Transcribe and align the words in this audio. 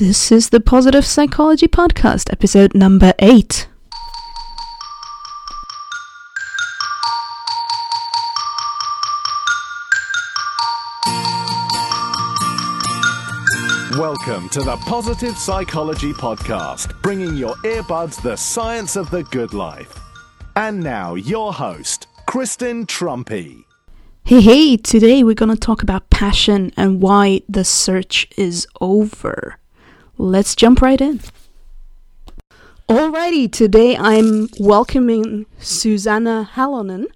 This 0.00 0.32
is 0.32 0.48
the 0.48 0.60
Positive 0.60 1.04
Psychology 1.04 1.68
Podcast, 1.68 2.32
episode 2.32 2.74
number 2.74 3.12
eight. 3.18 3.68
Welcome 13.98 14.48
to 14.48 14.62
the 14.62 14.78
Positive 14.86 15.36
Psychology 15.36 16.14
Podcast, 16.14 17.02
bringing 17.02 17.34
your 17.34 17.54
earbuds 17.56 18.22
the 18.22 18.36
science 18.36 18.96
of 18.96 19.10
the 19.10 19.24
good 19.24 19.52
life. 19.52 20.00
And 20.56 20.80
now, 20.80 21.14
your 21.14 21.52
host, 21.52 22.06
Kristen 22.24 22.86
Truempy. 22.86 23.64
Hey, 24.24 24.40
hey, 24.40 24.76
today 24.78 25.22
we're 25.22 25.34
gonna 25.34 25.56
talk 25.56 25.82
about 25.82 26.08
passion 26.08 26.72
and 26.78 27.02
why 27.02 27.42
the 27.50 27.64
search 27.64 28.26
is 28.38 28.66
over. 28.80 29.59
Let's 30.20 30.54
jump 30.54 30.82
right 30.82 31.00
in. 31.00 31.20
Alrighty, 32.90 33.50
today 33.50 33.96
I'm 33.96 34.50
welcoming 34.58 35.46
Susanna 35.58 36.50
Halonen. 36.56 37.06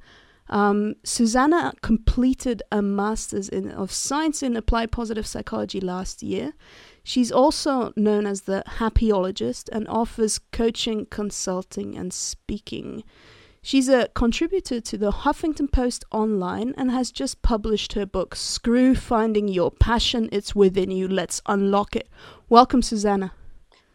Um, 0.48 0.94
Susanna 1.04 1.74
completed 1.82 2.62
a 2.72 2.80
master's 2.80 3.50
in, 3.50 3.70
of 3.70 3.92
science 3.92 4.42
in 4.42 4.56
applied 4.56 4.90
positive 4.90 5.26
psychology 5.26 5.82
last 5.82 6.22
year. 6.22 6.54
She's 7.02 7.30
also 7.30 7.92
known 7.94 8.26
as 8.26 8.42
the 8.42 8.64
happyologist 8.78 9.68
and 9.70 9.86
offers 9.86 10.38
coaching, 10.38 11.04
consulting, 11.04 11.98
and 11.98 12.10
speaking. 12.10 13.04
She's 13.66 13.88
a 13.88 14.08
contributor 14.08 14.78
to 14.78 14.98
the 14.98 15.10
Huffington 15.10 15.72
Post 15.72 16.04
online 16.12 16.74
and 16.76 16.90
has 16.90 17.10
just 17.10 17.40
published 17.40 17.94
her 17.94 18.04
book, 18.04 18.34
Screw 18.34 18.94
Finding 18.94 19.48
Your 19.48 19.70
Passion, 19.70 20.28
It's 20.30 20.54
Within 20.54 20.90
You, 20.90 21.08
Let's 21.08 21.40
Unlock 21.46 21.96
It. 21.96 22.10
Welcome, 22.50 22.82
Susanna. 22.82 23.32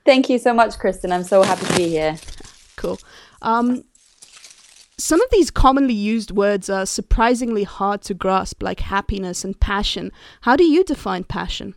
Thank 0.05 0.27
you 0.27 0.39
so 0.39 0.55
much, 0.55 0.79
Kristen. 0.79 1.11
I'm 1.11 1.23
so 1.23 1.43
happy 1.43 1.67
to 1.67 1.77
be 1.77 1.87
here. 1.87 2.17
Cool. 2.77 2.97
Um, 3.43 3.83
some 4.97 5.21
of 5.21 5.29
these 5.29 5.51
commonly 5.51 5.93
used 5.93 6.31
words 6.31 6.67
are 6.71 6.87
surprisingly 6.87 7.63
hard 7.63 8.01
to 8.01 8.15
grasp, 8.15 8.63
like 8.63 8.79
happiness 8.79 9.43
and 9.43 9.59
passion. 9.59 10.11
How 10.41 10.55
do 10.55 10.63
you 10.63 10.83
define 10.83 11.25
passion? 11.25 11.75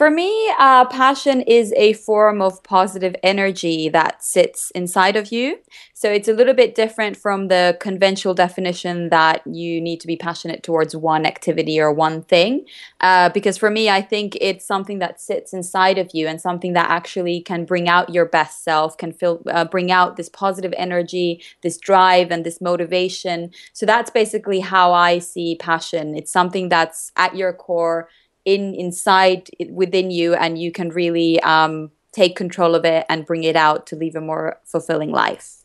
For 0.00 0.10
me, 0.10 0.50
uh, 0.58 0.86
passion 0.86 1.42
is 1.42 1.74
a 1.76 1.92
form 1.92 2.40
of 2.40 2.62
positive 2.62 3.14
energy 3.22 3.90
that 3.90 4.24
sits 4.24 4.70
inside 4.70 5.14
of 5.14 5.30
you. 5.30 5.58
So 5.92 6.10
it's 6.10 6.26
a 6.26 6.32
little 6.32 6.54
bit 6.54 6.74
different 6.74 7.18
from 7.18 7.48
the 7.48 7.76
conventional 7.82 8.32
definition 8.32 9.10
that 9.10 9.42
you 9.46 9.78
need 9.78 10.00
to 10.00 10.06
be 10.06 10.16
passionate 10.16 10.62
towards 10.62 10.96
one 10.96 11.26
activity 11.26 11.78
or 11.78 11.92
one 11.92 12.22
thing. 12.22 12.64
Uh, 13.02 13.28
because 13.28 13.58
for 13.58 13.68
me, 13.68 13.90
I 13.90 14.00
think 14.00 14.38
it's 14.40 14.64
something 14.64 15.00
that 15.00 15.20
sits 15.20 15.52
inside 15.52 15.98
of 15.98 16.08
you 16.14 16.26
and 16.26 16.40
something 16.40 16.72
that 16.72 16.88
actually 16.88 17.42
can 17.42 17.66
bring 17.66 17.86
out 17.86 18.08
your 18.08 18.24
best 18.24 18.64
self, 18.64 18.96
can 18.96 19.12
feel, 19.12 19.42
uh, 19.48 19.66
bring 19.66 19.92
out 19.92 20.16
this 20.16 20.30
positive 20.30 20.72
energy, 20.78 21.42
this 21.60 21.76
drive, 21.76 22.30
and 22.30 22.42
this 22.42 22.62
motivation. 22.62 23.50
So 23.74 23.84
that's 23.84 24.10
basically 24.10 24.60
how 24.60 24.94
I 24.94 25.18
see 25.18 25.56
passion. 25.56 26.16
It's 26.16 26.32
something 26.32 26.70
that's 26.70 27.12
at 27.16 27.36
your 27.36 27.52
core 27.52 28.08
in 28.44 28.74
inside 28.74 29.48
within 29.68 30.10
you 30.10 30.34
and 30.34 30.58
you 30.58 30.72
can 30.72 30.90
really 30.90 31.40
um, 31.40 31.90
take 32.12 32.36
control 32.36 32.74
of 32.74 32.84
it 32.84 33.06
and 33.08 33.26
bring 33.26 33.44
it 33.44 33.56
out 33.56 33.86
to 33.88 33.96
live 33.96 34.16
a 34.16 34.20
more 34.20 34.58
fulfilling 34.64 35.10
life. 35.10 35.56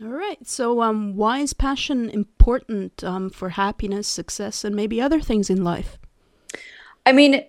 All 0.00 0.08
right. 0.08 0.38
So 0.46 0.82
um, 0.82 1.16
why 1.16 1.40
is 1.40 1.52
passion 1.52 2.08
important 2.10 3.04
um, 3.04 3.30
for 3.30 3.50
happiness 3.50 4.08
success 4.08 4.64
and 4.64 4.74
maybe 4.74 5.00
other 5.00 5.20
things 5.20 5.50
in 5.50 5.62
life? 5.62 5.98
I 7.04 7.12
mean 7.12 7.44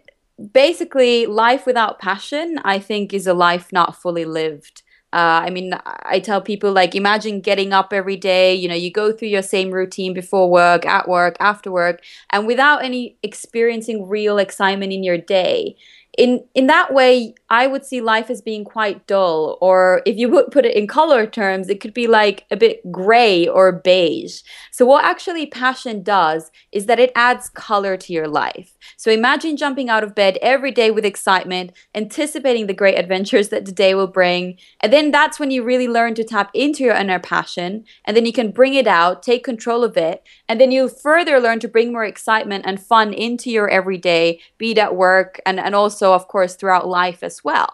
basically 0.52 1.26
life 1.26 1.66
without 1.66 2.00
passion 2.00 2.60
i 2.64 2.80
think 2.80 3.14
is 3.14 3.28
a 3.28 3.34
life 3.34 3.72
not 3.72 3.96
fully 3.96 4.26
lived 4.26 4.83
uh, 5.14 5.46
I 5.46 5.52
mean, 5.52 5.74
I 5.86 6.20
tell 6.20 6.42
people 6.42 6.72
like, 6.74 6.96
imagine 6.96 7.40
getting 7.42 7.72
up 7.72 7.94
every 7.94 8.18
day. 8.18 8.56
You 8.56 8.68
know, 8.68 8.76
you 8.76 8.92
go 8.92 9.12
through 9.12 9.28
your 9.28 9.44
same 9.44 9.72
routine 9.72 10.14
before 10.14 10.50
work, 10.50 10.86
at 10.88 11.08
work, 11.08 11.38
after 11.40 11.72
work, 11.72 12.02
and 12.32 12.48
without 12.48 12.84
any 12.84 13.18
experiencing 13.22 14.08
real 14.10 14.40
excitement 14.40 14.92
in 14.92 15.04
your 15.04 15.20
day 15.20 15.76
in 16.18 16.44
in 16.54 16.68
that 16.68 16.94
way 16.94 17.34
i 17.50 17.66
would 17.66 17.86
see 17.86 18.02
life 18.02 18.30
as 18.30 18.42
being 18.42 18.64
quite 18.64 19.06
dull 19.08 19.58
or 19.62 20.02
if 20.06 20.16
you 20.18 20.30
would 20.30 20.52
put 20.52 20.66
it 20.66 20.76
in 20.76 20.88
color 20.88 21.26
terms 21.26 21.70
it 21.70 21.80
could 21.80 21.94
be 21.94 22.08
like 22.08 22.46
a 22.52 22.58
bit 22.58 22.92
gray 22.92 23.48
or 23.48 23.72
beige. 23.72 24.42
So 24.72 24.86
what 24.86 25.06
actually 25.06 25.46
passion 25.46 26.04
does 26.04 26.52
is 26.72 26.86
that 26.86 27.00
it 27.00 27.12
adds 27.16 27.50
color 27.50 27.98
to 27.98 28.14
your 28.14 28.28
life. 28.28 28.78
So 28.98 29.12
imagine 29.12 29.58
jumping 29.58 29.90
out 29.90 30.04
of 30.04 30.16
bed 30.16 30.38
every 30.42 30.72
day 30.72 30.92
with 30.92 31.06
excitement 31.06 31.72
anticipating 31.96 32.68
the 32.68 32.74
great 32.74 32.98
adventures 32.98 33.50
that 33.50 33.66
the 33.66 33.72
day 33.72 33.94
will 33.96 34.08
bring 34.08 34.58
and 34.80 34.92
then 34.92 35.12
that's 35.12 35.40
when 35.40 35.52
you 35.52 35.64
really 35.64 35.88
learn 35.88 36.14
to 36.16 36.24
tap 36.24 36.50
into 36.54 36.84
your 36.84 36.96
inner 36.96 37.20
passion 37.20 37.86
and 38.06 38.16
then 38.16 38.26
you 38.26 38.34
can 38.34 38.52
bring 38.52 38.74
it 38.74 38.88
out 38.88 39.24
take 39.24 39.44
control 39.44 39.84
of 39.84 39.98
it 39.98 40.24
and 40.48 40.60
then 40.60 40.72
you'll 40.72 40.90
further 40.90 41.40
learn 41.40 41.60
to 41.60 41.68
bring 41.68 41.92
more 41.92 42.06
excitement 42.06 42.64
and 42.68 42.82
fun 42.82 43.14
into 43.14 43.50
your 43.50 43.70
everyday 43.70 44.40
be 44.58 44.72
it 44.72 44.78
at 44.78 44.96
work 44.96 45.40
and 45.46 45.60
and 45.60 45.76
also 45.76 46.03
also, 46.04 46.14
of 46.14 46.28
course, 46.28 46.56
throughout 46.56 46.88
life 46.88 47.24
as 47.24 47.44
well. 47.44 47.70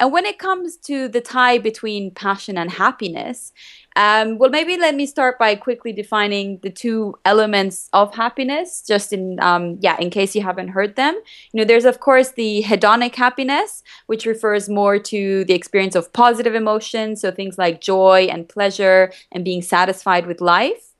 And 0.00 0.12
when 0.12 0.26
it 0.26 0.40
comes 0.40 0.76
to 0.88 1.08
the 1.08 1.20
tie 1.20 1.58
between 1.58 2.10
passion 2.10 2.58
and 2.58 2.68
happiness, 2.68 3.52
um, 3.94 4.38
well, 4.38 4.50
maybe 4.50 4.76
let 4.76 4.96
me 4.96 5.06
start 5.06 5.38
by 5.38 5.54
quickly 5.54 5.92
defining 5.92 6.58
the 6.62 6.70
two 6.70 7.14
elements 7.24 7.88
of 7.92 8.12
happiness, 8.12 8.82
just 8.84 9.12
in 9.12 9.38
um, 9.40 9.78
yeah, 9.80 9.96
in 10.00 10.10
case 10.10 10.34
you 10.34 10.42
haven't 10.42 10.74
heard 10.74 10.96
them. 10.96 11.14
You 11.52 11.60
know, 11.60 11.64
there's 11.64 11.84
of 11.84 12.00
course 12.00 12.32
the 12.32 12.64
hedonic 12.66 13.14
happiness, 13.14 13.84
which 14.06 14.26
refers 14.26 14.68
more 14.68 14.98
to 14.98 15.44
the 15.44 15.54
experience 15.54 15.94
of 15.94 16.12
positive 16.12 16.56
emotions, 16.56 17.20
so 17.20 17.30
things 17.30 17.56
like 17.56 17.80
joy 17.80 18.26
and 18.32 18.48
pleasure 18.48 19.12
and 19.30 19.44
being 19.44 19.62
satisfied 19.62 20.26
with 20.26 20.40
life. 20.40 20.93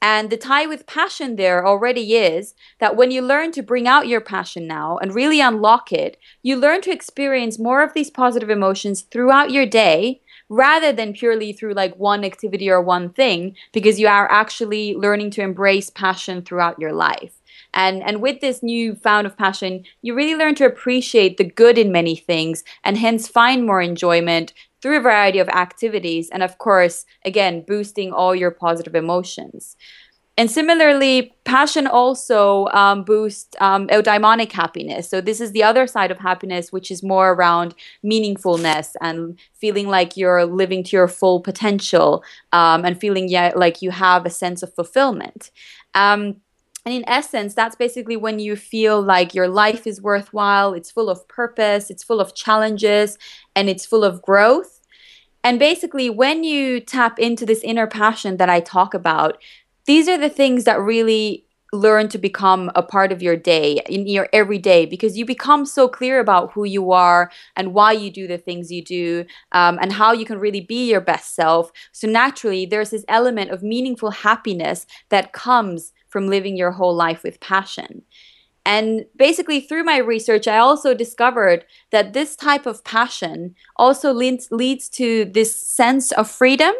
And 0.00 0.30
the 0.30 0.36
tie 0.36 0.66
with 0.66 0.86
passion 0.86 1.36
there 1.36 1.66
already 1.66 2.14
is 2.14 2.54
that 2.78 2.96
when 2.96 3.10
you 3.10 3.20
learn 3.20 3.50
to 3.52 3.62
bring 3.62 3.88
out 3.88 4.06
your 4.06 4.20
passion 4.20 4.66
now 4.66 4.96
and 4.98 5.14
really 5.14 5.40
unlock 5.40 5.92
it, 5.92 6.16
you 6.42 6.56
learn 6.56 6.82
to 6.82 6.92
experience 6.92 7.58
more 7.58 7.82
of 7.82 7.94
these 7.94 8.10
positive 8.10 8.50
emotions 8.50 9.02
throughout 9.02 9.50
your 9.50 9.66
day 9.66 10.20
rather 10.48 10.92
than 10.92 11.12
purely 11.12 11.52
through 11.52 11.74
like 11.74 11.96
one 11.96 12.24
activity 12.24 12.70
or 12.70 12.80
one 12.80 13.10
thing 13.10 13.54
because 13.72 13.98
you 14.00 14.06
are 14.06 14.30
actually 14.30 14.94
learning 14.94 15.30
to 15.30 15.42
embrace 15.42 15.90
passion 15.90 16.42
throughout 16.42 16.78
your 16.78 16.92
life. 16.92 17.32
And, 17.74 18.02
and 18.02 18.22
with 18.22 18.40
this 18.40 18.62
new 18.62 18.94
found 18.94 19.26
of 19.26 19.36
passion, 19.36 19.84
you 20.00 20.14
really 20.14 20.34
learn 20.34 20.54
to 20.56 20.64
appreciate 20.64 21.36
the 21.36 21.44
good 21.44 21.76
in 21.76 21.92
many 21.92 22.16
things 22.16 22.64
and 22.82 22.96
hence 22.96 23.28
find 23.28 23.66
more 23.66 23.82
enjoyment 23.82 24.54
through 24.80 24.98
a 24.98 25.00
variety 25.00 25.38
of 25.38 25.48
activities. 25.48 26.30
And 26.30 26.42
of 26.42 26.58
course, 26.58 27.04
again, 27.24 27.64
boosting 27.66 28.12
all 28.12 28.34
your 28.34 28.50
positive 28.50 28.94
emotions. 28.94 29.76
And 30.38 30.48
similarly, 30.48 31.34
passion 31.42 31.88
also 31.88 32.66
um, 32.68 33.02
boosts 33.02 33.56
um, 33.60 33.88
eudaimonic 33.88 34.52
happiness. 34.52 35.08
So 35.08 35.20
this 35.20 35.40
is 35.40 35.50
the 35.50 35.64
other 35.64 35.88
side 35.88 36.12
of 36.12 36.18
happiness, 36.18 36.70
which 36.70 36.92
is 36.92 37.02
more 37.02 37.32
around 37.32 37.74
meaningfulness 38.04 38.92
and 39.00 39.36
feeling 39.54 39.88
like 39.88 40.16
you're 40.16 40.46
living 40.46 40.84
to 40.84 40.96
your 40.96 41.08
full 41.08 41.40
potential 41.40 42.22
um, 42.52 42.84
and 42.84 43.00
feeling 43.00 43.28
yeah, 43.28 43.52
like 43.56 43.82
you 43.82 43.90
have 43.90 44.26
a 44.26 44.30
sense 44.30 44.62
of 44.62 44.72
fulfillment. 44.72 45.50
Um, 45.94 46.36
and 46.86 46.94
in 46.94 47.08
essence, 47.08 47.52
that's 47.52 47.76
basically 47.76 48.16
when 48.16 48.38
you 48.38 48.56
feel 48.56 49.02
like 49.02 49.34
your 49.34 49.48
life 49.48 49.86
is 49.86 50.00
worthwhile, 50.00 50.72
it's 50.72 50.90
full 50.90 51.10
of 51.10 51.26
purpose, 51.28 51.90
it's 51.90 52.02
full 52.02 52.20
of 52.20 52.34
challenges, 52.34 53.18
and 53.58 53.68
it's 53.68 53.84
full 53.84 54.04
of 54.04 54.22
growth. 54.22 54.80
And 55.42 55.58
basically, 55.58 56.08
when 56.08 56.44
you 56.44 56.78
tap 56.78 57.18
into 57.18 57.44
this 57.44 57.60
inner 57.62 57.88
passion 57.88 58.36
that 58.36 58.48
I 58.48 58.60
talk 58.60 58.94
about, 58.94 59.38
these 59.86 60.08
are 60.08 60.18
the 60.18 60.28
things 60.28 60.62
that 60.64 60.80
really 60.80 61.44
learn 61.72 62.08
to 62.08 62.18
become 62.18 62.70
a 62.74 62.82
part 62.82 63.10
of 63.12 63.20
your 63.20 63.36
day 63.36 63.80
in 63.88 64.06
your 64.06 64.28
everyday 64.32 64.86
because 64.86 65.18
you 65.18 65.26
become 65.26 65.66
so 65.66 65.86
clear 65.88 66.18
about 66.20 66.52
who 66.52 66.64
you 66.64 66.92
are 66.92 67.30
and 67.56 67.74
why 67.74 67.92
you 67.92 68.10
do 68.10 68.26
the 68.26 68.38
things 68.38 68.72
you 68.72 68.82
do 68.82 69.24
um, 69.52 69.78
and 69.82 69.92
how 69.92 70.12
you 70.12 70.24
can 70.24 70.38
really 70.38 70.62
be 70.62 70.88
your 70.88 71.00
best 71.02 71.34
self 71.34 71.70
so 71.92 72.08
naturally 72.08 72.64
there's 72.64 72.88
this 72.88 73.04
element 73.06 73.50
of 73.50 73.62
meaningful 73.62 74.10
happiness 74.10 74.86
that 75.10 75.34
comes 75.34 75.92
from 76.08 76.28
living 76.28 76.56
your 76.56 76.72
whole 76.72 76.94
life 76.94 77.22
with 77.22 77.40
passion. 77.40 78.02
And 78.68 79.06
basically, 79.16 79.60
through 79.60 79.84
my 79.84 79.96
research, 79.96 80.46
I 80.46 80.58
also 80.58 80.92
discovered 80.92 81.64
that 81.90 82.12
this 82.12 82.36
type 82.36 82.66
of 82.66 82.84
passion 82.84 83.54
also 83.76 84.12
leads, 84.12 84.48
leads 84.50 84.90
to 84.90 85.24
this 85.24 85.56
sense 85.56 86.12
of 86.12 86.30
freedom. 86.30 86.74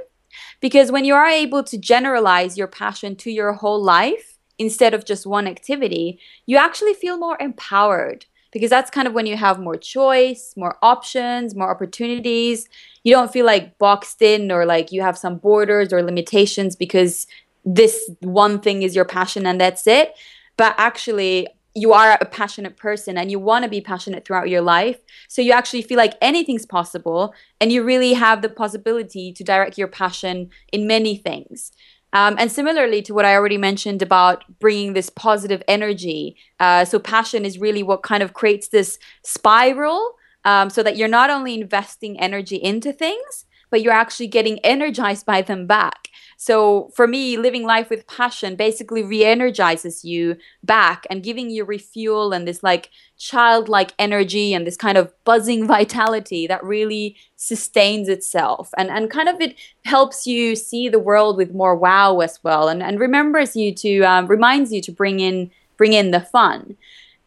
Because 0.60 0.92
when 0.92 1.06
you 1.06 1.14
are 1.14 1.26
able 1.26 1.62
to 1.62 1.78
generalize 1.78 2.58
your 2.58 2.66
passion 2.66 3.16
to 3.16 3.30
your 3.30 3.54
whole 3.54 3.82
life 3.82 4.36
instead 4.58 4.92
of 4.92 5.06
just 5.06 5.24
one 5.24 5.46
activity, 5.46 6.20
you 6.44 6.58
actually 6.58 6.92
feel 6.92 7.16
more 7.16 7.38
empowered. 7.40 8.26
Because 8.52 8.68
that's 8.68 8.90
kind 8.90 9.08
of 9.08 9.14
when 9.14 9.24
you 9.24 9.38
have 9.38 9.58
more 9.58 9.76
choice, 9.76 10.52
more 10.58 10.76
options, 10.82 11.54
more 11.54 11.70
opportunities. 11.70 12.68
You 13.02 13.14
don't 13.14 13.32
feel 13.32 13.46
like 13.46 13.78
boxed 13.78 14.20
in 14.20 14.52
or 14.52 14.66
like 14.66 14.92
you 14.92 15.00
have 15.00 15.16
some 15.16 15.38
borders 15.38 15.90
or 15.90 16.02
limitations 16.02 16.76
because 16.76 17.26
this 17.64 18.10
one 18.20 18.60
thing 18.60 18.82
is 18.82 18.94
your 18.94 19.06
passion 19.06 19.46
and 19.46 19.58
that's 19.58 19.86
it 19.86 20.12
but 20.58 20.74
actually 20.76 21.46
you 21.74 21.92
are 21.92 22.18
a 22.20 22.24
passionate 22.24 22.76
person 22.76 23.16
and 23.16 23.30
you 23.30 23.38
want 23.38 23.62
to 23.62 23.68
be 23.68 23.80
passionate 23.80 24.24
throughout 24.24 24.48
your 24.48 24.60
life. 24.60 24.98
So 25.28 25.42
you 25.42 25.52
actually 25.52 25.82
feel 25.82 25.96
like 25.96 26.14
anything's 26.20 26.66
possible 26.66 27.34
and 27.60 27.70
you 27.70 27.82
really 27.82 28.14
have 28.14 28.42
the 28.42 28.48
possibility 28.48 29.32
to 29.32 29.44
direct 29.44 29.78
your 29.78 29.88
passion 29.88 30.50
in 30.72 30.86
many 30.86 31.16
things. 31.16 31.70
Um, 32.12 32.36
and 32.38 32.50
similarly 32.50 33.02
to 33.02 33.14
what 33.14 33.26
I 33.26 33.34
already 33.34 33.58
mentioned 33.58 34.00
about 34.00 34.44
bringing 34.58 34.94
this 34.94 35.10
positive 35.10 35.62
energy, 35.68 36.36
uh, 36.58 36.84
so 36.84 36.98
passion 36.98 37.44
is 37.44 37.58
really 37.58 37.82
what 37.82 38.02
kind 38.02 38.22
of 38.22 38.32
creates 38.32 38.68
this 38.68 38.98
spiral 39.22 40.14
um, 40.44 40.70
so 40.70 40.82
that 40.82 40.96
you're 40.96 41.08
not 41.08 41.28
only 41.28 41.60
investing 41.60 42.18
energy 42.18 42.56
into 42.56 42.92
things, 42.92 43.44
but 43.70 43.82
you're 43.82 43.92
actually 43.92 44.26
getting 44.26 44.58
energized 44.60 45.26
by 45.26 45.42
them 45.42 45.66
back. 45.66 46.08
So 46.36 46.90
for 46.94 47.08
me, 47.08 47.36
living 47.36 47.64
life 47.64 47.90
with 47.90 48.06
passion 48.06 48.54
basically 48.54 49.02
re-energizes 49.02 50.04
you 50.04 50.36
back 50.62 51.04
and 51.10 51.22
giving 51.22 51.50
you 51.50 51.64
refuel 51.64 52.32
and 52.32 52.46
this 52.46 52.62
like 52.62 52.90
childlike 53.18 53.92
energy 53.98 54.54
and 54.54 54.64
this 54.64 54.76
kind 54.76 54.96
of 54.96 55.12
buzzing 55.24 55.66
vitality 55.76 56.46
that 56.46 56.62
really 56.62 57.16
sustains 57.34 58.08
itself 58.08 58.70
and 58.78 58.88
and 58.90 59.10
kind 59.10 59.28
of 59.28 59.40
it 59.40 59.56
helps 59.84 60.26
you 60.26 60.54
see 60.54 60.88
the 60.88 60.98
world 60.98 61.36
with 61.36 61.54
more 61.54 61.74
wow 61.74 62.20
as 62.20 62.38
well 62.44 62.68
and 62.68 62.82
and 62.82 63.00
remembers 63.00 63.56
you 63.56 63.74
to 63.74 64.02
um, 64.02 64.26
reminds 64.28 64.72
you 64.72 64.80
to 64.80 64.92
bring 64.92 65.18
in 65.18 65.50
bring 65.78 65.94
in 65.94 66.10
the 66.10 66.20
fun. 66.20 66.76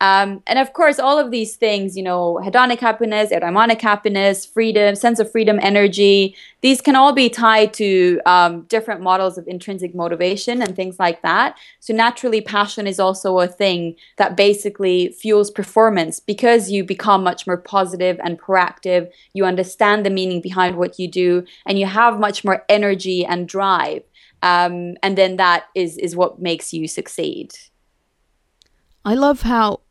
Um, 0.01 0.41
and 0.47 0.57
of 0.57 0.73
course, 0.73 0.97
all 0.97 1.19
of 1.19 1.29
these 1.29 1.55
things, 1.55 1.95
you 1.95 2.01
know, 2.01 2.41
hedonic 2.43 2.79
happiness, 2.79 3.29
eudaimonic 3.31 3.79
happiness, 3.79 4.47
freedom, 4.47 4.95
sense 4.95 5.19
of 5.19 5.31
freedom, 5.31 5.59
energy, 5.61 6.35
these 6.61 6.81
can 6.81 6.95
all 6.95 7.13
be 7.13 7.29
tied 7.29 7.71
to 7.75 8.19
um, 8.25 8.63
different 8.63 9.01
models 9.01 9.37
of 9.37 9.47
intrinsic 9.47 9.93
motivation 9.93 10.59
and 10.63 10.75
things 10.75 10.97
like 10.97 11.21
that. 11.21 11.55
So 11.81 11.93
naturally, 11.93 12.41
passion 12.41 12.87
is 12.87 12.99
also 12.99 13.37
a 13.37 13.47
thing 13.47 13.95
that 14.17 14.35
basically 14.35 15.09
fuels 15.09 15.51
performance 15.51 16.19
because 16.19 16.71
you 16.71 16.83
become 16.83 17.23
much 17.23 17.45
more 17.45 17.57
positive 17.57 18.19
and 18.23 18.41
proactive. 18.41 19.07
You 19.33 19.45
understand 19.45 20.03
the 20.03 20.09
meaning 20.09 20.41
behind 20.41 20.77
what 20.77 20.97
you 20.97 21.07
do, 21.07 21.45
and 21.67 21.77
you 21.77 21.85
have 21.85 22.19
much 22.19 22.43
more 22.43 22.65
energy 22.69 23.23
and 23.23 23.47
drive. 23.47 24.01
Um, 24.41 24.97
and 25.03 25.15
then 25.15 25.35
that 25.35 25.65
is 25.75 25.99
is 25.99 26.15
what 26.15 26.41
makes 26.41 26.73
you 26.73 26.87
succeed. 26.87 27.53
I 29.05 29.13
love 29.13 29.41
how 29.41 29.81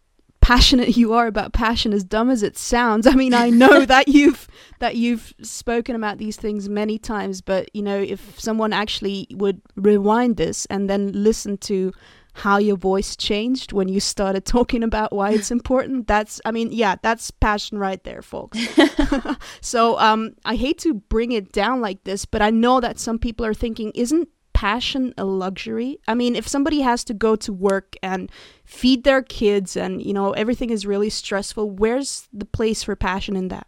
passionate 0.51 0.97
you 0.97 1.13
are 1.13 1.29
about 1.29 1.53
passion 1.53 1.93
as 1.93 2.03
dumb 2.03 2.29
as 2.29 2.43
it 2.43 2.59
sounds. 2.59 3.07
I 3.07 3.15
mean 3.15 3.35
i 3.35 3.51
know 3.51 3.87
that 3.95 4.09
you've 4.09 4.49
that 4.81 4.97
you've 4.97 5.33
spoken 5.43 5.95
about 5.95 6.19
these 6.19 6.37
things 6.37 6.69
many 6.69 6.99
times 6.99 7.41
but 7.41 7.73
you 7.73 7.83
know 7.83 8.01
if 8.01 8.41
someone 8.41 8.73
actually 8.73 9.29
would 9.31 9.61
rewind 9.77 10.39
this 10.39 10.67
and 10.67 10.91
then 10.91 11.13
listen 11.13 11.57
to 11.59 11.93
how 12.33 12.59
your 12.59 12.77
voice 12.77 13.17
changed 13.17 13.73
when 13.73 13.89
you 13.89 14.01
started 14.01 14.45
talking 14.45 14.83
about 14.83 15.13
why 15.13 15.31
it's 15.31 15.53
important 15.53 16.09
that's 16.09 16.41
i 16.45 16.51
mean 16.51 16.69
yeah 16.73 16.97
that's 17.01 17.31
passion 17.31 17.79
right 17.79 18.03
there 18.03 18.23
folks. 18.23 18.59
So 19.61 19.99
um 20.01 20.35
i 20.45 20.57
hate 20.57 20.79
to 20.79 20.95
bring 20.95 21.31
it 21.31 21.53
down 21.53 21.81
like 21.81 22.03
this 22.03 22.25
but 22.25 22.43
i 22.43 22.51
know 22.51 22.81
that 22.81 22.99
some 22.99 23.19
people 23.21 23.47
are 23.47 23.55
thinking 23.55 23.93
isn't 23.95 24.29
passion 24.61 25.15
a 25.17 25.25
luxury? 25.25 25.99
I 26.07 26.13
mean, 26.13 26.37
if 26.37 26.47
somebody 26.47 26.83
has 26.83 27.03
to 27.05 27.15
go 27.15 27.35
to 27.35 27.51
work 27.51 27.97
and 28.03 28.31
feed 28.67 29.05
their 29.05 29.23
kids 29.23 29.75
and, 29.75 30.05
you 30.05 30.13
know, 30.13 30.33
everything 30.33 30.69
is 30.69 30.85
really 30.85 31.09
stressful, 31.09 31.71
where's 31.71 32.29
the 32.31 32.45
place 32.45 32.83
for 32.83 32.95
passion 32.95 33.37
in 33.37 33.49
that? 33.49 33.67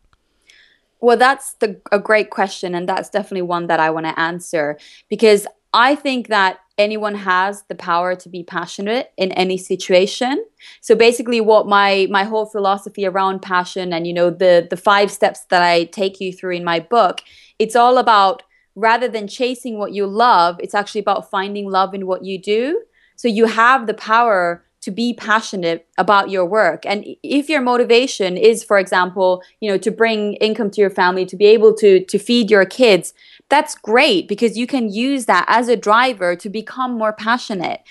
Well, 1.01 1.17
that's 1.17 1.55
the, 1.55 1.81
a 1.91 1.99
great 1.99 2.29
question. 2.29 2.75
And 2.75 2.87
that's 2.87 3.09
definitely 3.09 3.41
one 3.41 3.69
that 3.69 3.81
I 3.81 3.89
want 3.89 4.05
to 4.05 4.21
answer 4.21 4.79
because 5.09 5.47
I 5.73 5.95
think 5.95 6.29
that 6.29 6.59
anyone 6.77 7.15
has 7.15 7.63
the 7.71 7.75
power 7.75 8.15
to 8.15 8.29
be 8.29 8.45
passionate 8.45 9.13
in 9.17 9.33
any 9.33 9.57
situation. 9.57 10.45
So 10.83 10.95
basically 10.95 11.41
what 11.41 11.67
my 11.67 12.07
my 12.11 12.25
whole 12.25 12.45
philosophy 12.45 13.07
around 13.07 13.41
passion 13.41 13.95
and 13.95 14.07
you 14.07 14.13
know 14.13 14.29
the 14.29 14.67
the 14.69 14.77
five 14.77 15.11
steps 15.11 15.47
that 15.49 15.63
I 15.63 15.85
take 15.85 16.21
you 16.21 16.35
through 16.35 16.57
in 16.57 16.65
my 16.65 16.81
book, 16.81 17.23
it's 17.59 17.77
all 17.77 17.97
about 17.97 18.43
rather 18.75 19.09
than 19.09 19.29
chasing 19.29 19.79
what 19.79 19.93
you 19.93 20.07
love, 20.07 20.57
it's 20.61 20.75
actually 20.75 21.01
about 21.01 21.31
finding 21.31 21.71
love 21.71 21.95
in 21.95 22.07
what 22.07 22.25
you 22.25 22.39
do. 22.39 22.83
So 23.17 23.29
you 23.29 23.47
have 23.47 23.87
the 23.87 23.95
power 23.95 24.65
to 24.83 24.91
be 24.91 25.15
passionate 25.15 25.87
about 25.97 26.29
your 26.29 26.45
work. 26.45 26.85
And 26.85 27.05
if 27.23 27.49
your 27.49 27.61
motivation 27.61 28.37
is, 28.37 28.65
for 28.65 28.79
example, 28.79 29.43
you 29.61 29.71
know, 29.71 29.79
to 29.79 29.91
bring 29.93 30.35
income 30.35 30.71
to 30.73 30.81
your 30.81 30.91
family, 30.91 31.25
to 31.27 31.37
be 31.37 31.47
able 31.47 31.73
to 31.75 32.05
to 32.05 32.19
feed 32.19 32.51
your 32.51 32.67
kids, 32.67 33.15
that's 33.49 33.77
great 33.77 34.27
because 34.27 34.59
you 34.59 34.67
can 34.67 34.93
use 34.93 35.27
that 35.27 35.45
as 35.49 35.69
a 35.69 35.77
driver 35.77 36.35
to 36.37 36.49
become 36.49 36.99
more 36.99 37.13
passionate. 37.13 37.83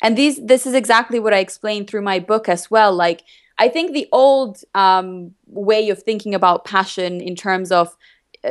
And 0.00 0.16
these 0.16 0.42
this 0.44 0.66
is 0.66 0.74
exactly 0.74 1.20
what 1.20 1.34
I 1.34 1.38
explained 1.38 1.88
through 1.88 2.02
my 2.02 2.18
book 2.18 2.48
as 2.48 2.70
well. 2.70 2.94
Like 2.94 3.24
I 3.58 3.68
think 3.68 3.92
the 3.92 4.08
old 4.12 4.62
um, 4.74 5.34
way 5.48 5.90
of 5.90 6.02
thinking 6.02 6.34
about 6.34 6.64
passion 6.64 7.20
in 7.20 7.34
terms 7.34 7.72
of 7.72 7.94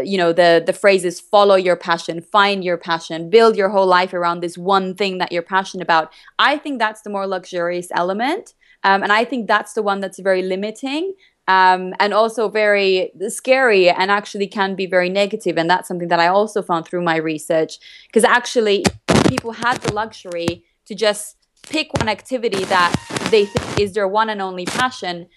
you 0.03 0.17
know 0.17 0.33
the 0.33 0.63
the 0.65 0.73
phrase 0.73 1.05
is 1.05 1.19
follow 1.19 1.55
your 1.55 1.75
passion 1.75 2.21
find 2.21 2.63
your 2.63 2.77
passion 2.77 3.29
build 3.29 3.55
your 3.55 3.69
whole 3.69 3.87
life 3.87 4.13
around 4.13 4.39
this 4.39 4.57
one 4.57 4.95
thing 4.95 5.17
that 5.17 5.31
you're 5.31 5.41
passionate 5.41 5.83
about. 5.83 6.11
I 6.39 6.57
think 6.57 6.79
that's 6.79 7.01
the 7.01 7.09
more 7.09 7.27
luxurious 7.27 7.87
element 7.91 8.53
um, 8.83 9.03
and 9.03 9.11
i 9.11 9.23
think 9.23 9.47
that's 9.47 9.73
the 9.73 9.83
one 9.83 9.99
that's 9.99 10.19
very 10.19 10.41
limiting 10.41 11.13
um, 11.47 11.93
and 11.99 12.13
also 12.13 12.49
very 12.49 13.11
scary 13.29 13.89
and 13.89 14.11
actually 14.11 14.47
can 14.47 14.75
be 14.75 14.85
very 14.85 15.09
negative 15.09 15.57
and 15.57 15.69
that's 15.69 15.87
something 15.87 16.09
that 16.09 16.19
i 16.19 16.27
also 16.27 16.61
found 16.61 16.85
through 16.85 17.01
my 17.01 17.15
research. 17.15 17.79
Because 18.07 18.23
actually 18.23 18.83
people 19.27 19.51
had 19.51 19.77
the 19.77 19.93
luxury 19.93 20.65
to 20.85 20.95
just 20.95 21.37
pick 21.69 21.93
one 21.93 22.09
activity 22.09 22.63
that 22.65 22.93
they 23.31 23.45
think 23.45 23.79
is 23.79 23.93
their 23.93 24.07
one 24.07 24.29
and 24.29 24.41
only 24.41 24.65
passion 24.65 25.27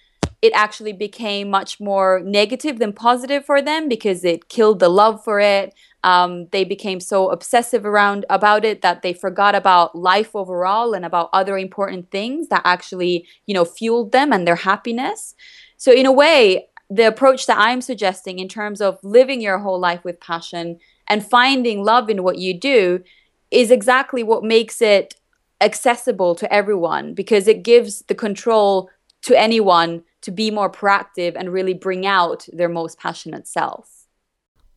it 0.43 0.53
actually 0.55 0.93
became 0.93 1.51
much 1.51 1.79
more 1.81 2.21
negative 2.25 2.79
than 2.79 2.93
positive 2.93 3.45
for 3.45 3.61
them 3.61 3.89
because 3.89 4.25
it 4.25 4.49
killed 4.49 4.79
the 4.79 4.89
love 4.89 5.23
for 5.23 5.39
it. 5.39 5.75
Um, 6.03 6.47
they 6.51 6.65
became 6.65 6.99
so 6.99 7.31
obsessive 7.31 7.85
around 7.85 8.25
about 8.31 8.65
it 8.65 8.81
that 8.81 9.03
they 9.03 9.13
forgot 9.13 9.55
about 9.55 9.95
life 9.95 10.35
overall 10.35 10.95
and 10.95 11.05
about 11.05 11.29
other 11.35 11.59
important 11.59 12.11
things 12.11 12.49
that 12.49 12.63
actually, 12.65 13.27
you 13.45 13.53
know, 13.53 13.67
fueled 13.67 14.13
them 14.13 14.33
and 14.33 14.47
their 14.47 14.57
happiness. 14.57 15.35
So 15.77 15.93
in 15.93 16.07
a 16.07 16.13
way, 16.13 16.69
the 16.89 17.07
approach 17.07 17.47
that 17.47 17.59
I'm 17.59 17.83
suggesting 17.83 18.39
in 18.39 18.49
terms 18.49 18.81
of 18.81 18.99
living 19.03 19.43
your 19.43 19.59
whole 19.59 19.79
life 19.79 20.05
with 20.05 20.21
passion 20.21 20.79
and 21.07 21.25
finding 21.25 21.85
love 21.85 22.09
in 22.09 22.23
what 22.23 22.39
you 22.39 22.59
do 22.59 23.03
is 23.51 23.71
exactly 23.71 24.23
what 24.23 24.43
makes 24.43 24.81
it 24.81 25.15
accessible 25.61 26.35
to 26.35 26.53
everyone 26.53 27.13
because 27.13 27.47
it 27.47 27.63
gives 27.63 28.03
the 28.03 28.15
control 28.15 28.89
to 29.23 29.39
anyone 29.39 30.03
to 30.23 30.31
be 30.31 30.51
more 30.51 30.71
proactive 30.71 31.35
and 31.37 31.53
really 31.53 31.75
bring 31.75 32.07
out 32.07 32.47
their 32.53 32.69
most 32.69 32.99
passionate 32.99 33.47
self. 33.47 34.07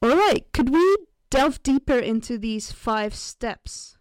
All 0.01 0.15
right, 0.15 0.45
could 0.53 0.69
we 0.69 0.97
delve 1.29 1.63
deeper 1.63 1.97
into 1.97 2.37
these 2.37 2.71
five 2.71 3.15
steps? 3.15 3.97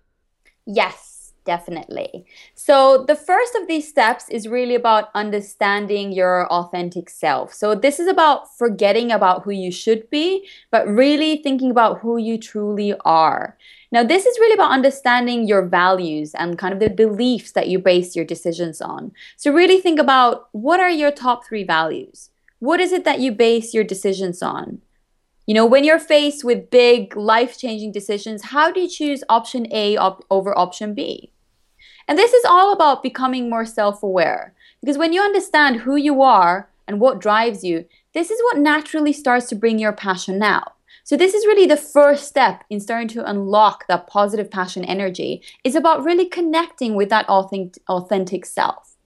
Yes, 0.66 1.12
definitely. 1.44 2.25
So, 2.54 3.04
the 3.06 3.14
first 3.14 3.54
of 3.54 3.68
these 3.68 3.88
steps 3.88 4.28
is 4.28 4.49
really 4.49 4.75
about 4.75 5.08
understanding 5.14 6.12
your 6.12 6.46
authentic 6.46 7.11
self. 7.11 7.52
So, 7.52 7.75
this 7.75 7.99
is 7.99 8.08
about 8.08 8.56
forgetting 8.56 9.11
about 9.11 9.42
who 9.42 9.50
you 9.50 9.70
should 9.70 10.08
be, 10.11 10.49
but 10.70 10.87
really 10.87 11.37
thinking 11.42 11.70
about 11.70 12.00
who 12.00 12.16
you 12.16 12.38
truly 12.38 12.94
are. 13.04 13.56
Now, 13.90 14.02
this 14.02 14.25
is 14.26 14.38
really 14.38 14.54
about 14.54 14.70
understanding 14.70 15.46
your 15.46 15.66
values 15.66 16.34
and 16.34 16.58
kind 16.58 16.72
of 16.72 16.80
the 16.80 16.90
beliefs 16.90 17.52
that 17.52 17.68
you 17.68 17.78
base 17.78 18.16
your 18.16 18.25
decisions 18.25 18.80
on. 18.80 19.12
So, 19.37 19.52
really 19.52 19.80
think 19.80 19.99
about 19.99 20.49
what 20.52 20.80
are 20.80 20.90
your 20.90 21.11
top 21.11 21.44
three 21.44 21.64
values? 21.64 22.30
What 22.58 22.80
is 22.80 22.92
it 22.92 23.04
that 23.04 23.20
you 23.20 23.32
base 23.32 23.75
your 23.75 23.84
decisions 23.84 24.42
on? 24.42 24.80
You 25.46 25.54
know, 25.54 25.66
when 25.66 25.82
you're 25.82 25.99
faced 25.99 26.44
with 26.44 26.70
big 26.70 27.16
life 27.16 27.58
changing 27.58 27.92
decisions, 27.92 28.44
how 28.44 28.70
do 28.70 28.80
you 28.80 28.88
choose 28.88 29.25
option 29.28 29.66
A 29.72 29.96
op- 29.96 30.25
over 30.30 30.56
option 30.56 30.94
B? 30.94 31.32
And 32.06 32.16
this 32.16 32.32
is 32.32 32.44
all 32.44 32.72
about 32.72 33.02
becoming 33.02 33.50
more 33.50 33.66
self 33.66 34.02
aware. 34.02 34.54
Because 34.80 34.99
when 34.99 35.12
you 35.12 35.20
understand 35.20 35.80
who 35.80 35.96
you 35.96 36.22
are 36.22 36.70
and 36.87 37.00
what 37.00 37.20
drives 37.20 37.64
you, 37.64 37.87
this 38.14 38.30
is 38.30 38.40
what 38.42 38.58
naturally 38.58 39.12
starts 39.12 39.49
to 39.49 39.54
bring 39.54 39.78
your 39.78 39.92
passion 39.92 40.42
out. 40.42 40.75
So 41.04 41.16
this 41.16 41.34
is 41.34 41.46
really 41.46 41.66
the 41.66 41.76
first 41.76 42.28
step 42.28 42.64
in 42.70 42.78
starting 42.78 43.08
to 43.08 43.28
unlock 43.28 43.87
that 43.88 44.06
positive 44.06 44.50
passion 44.50 44.84
energy. 44.84 45.42
It's 45.64 45.75
about 45.75 46.04
really 46.04 46.26
connecting 46.26 46.94
with 46.94 47.08
that 47.08 47.28
authentic 47.28 48.46
self. 48.46 48.96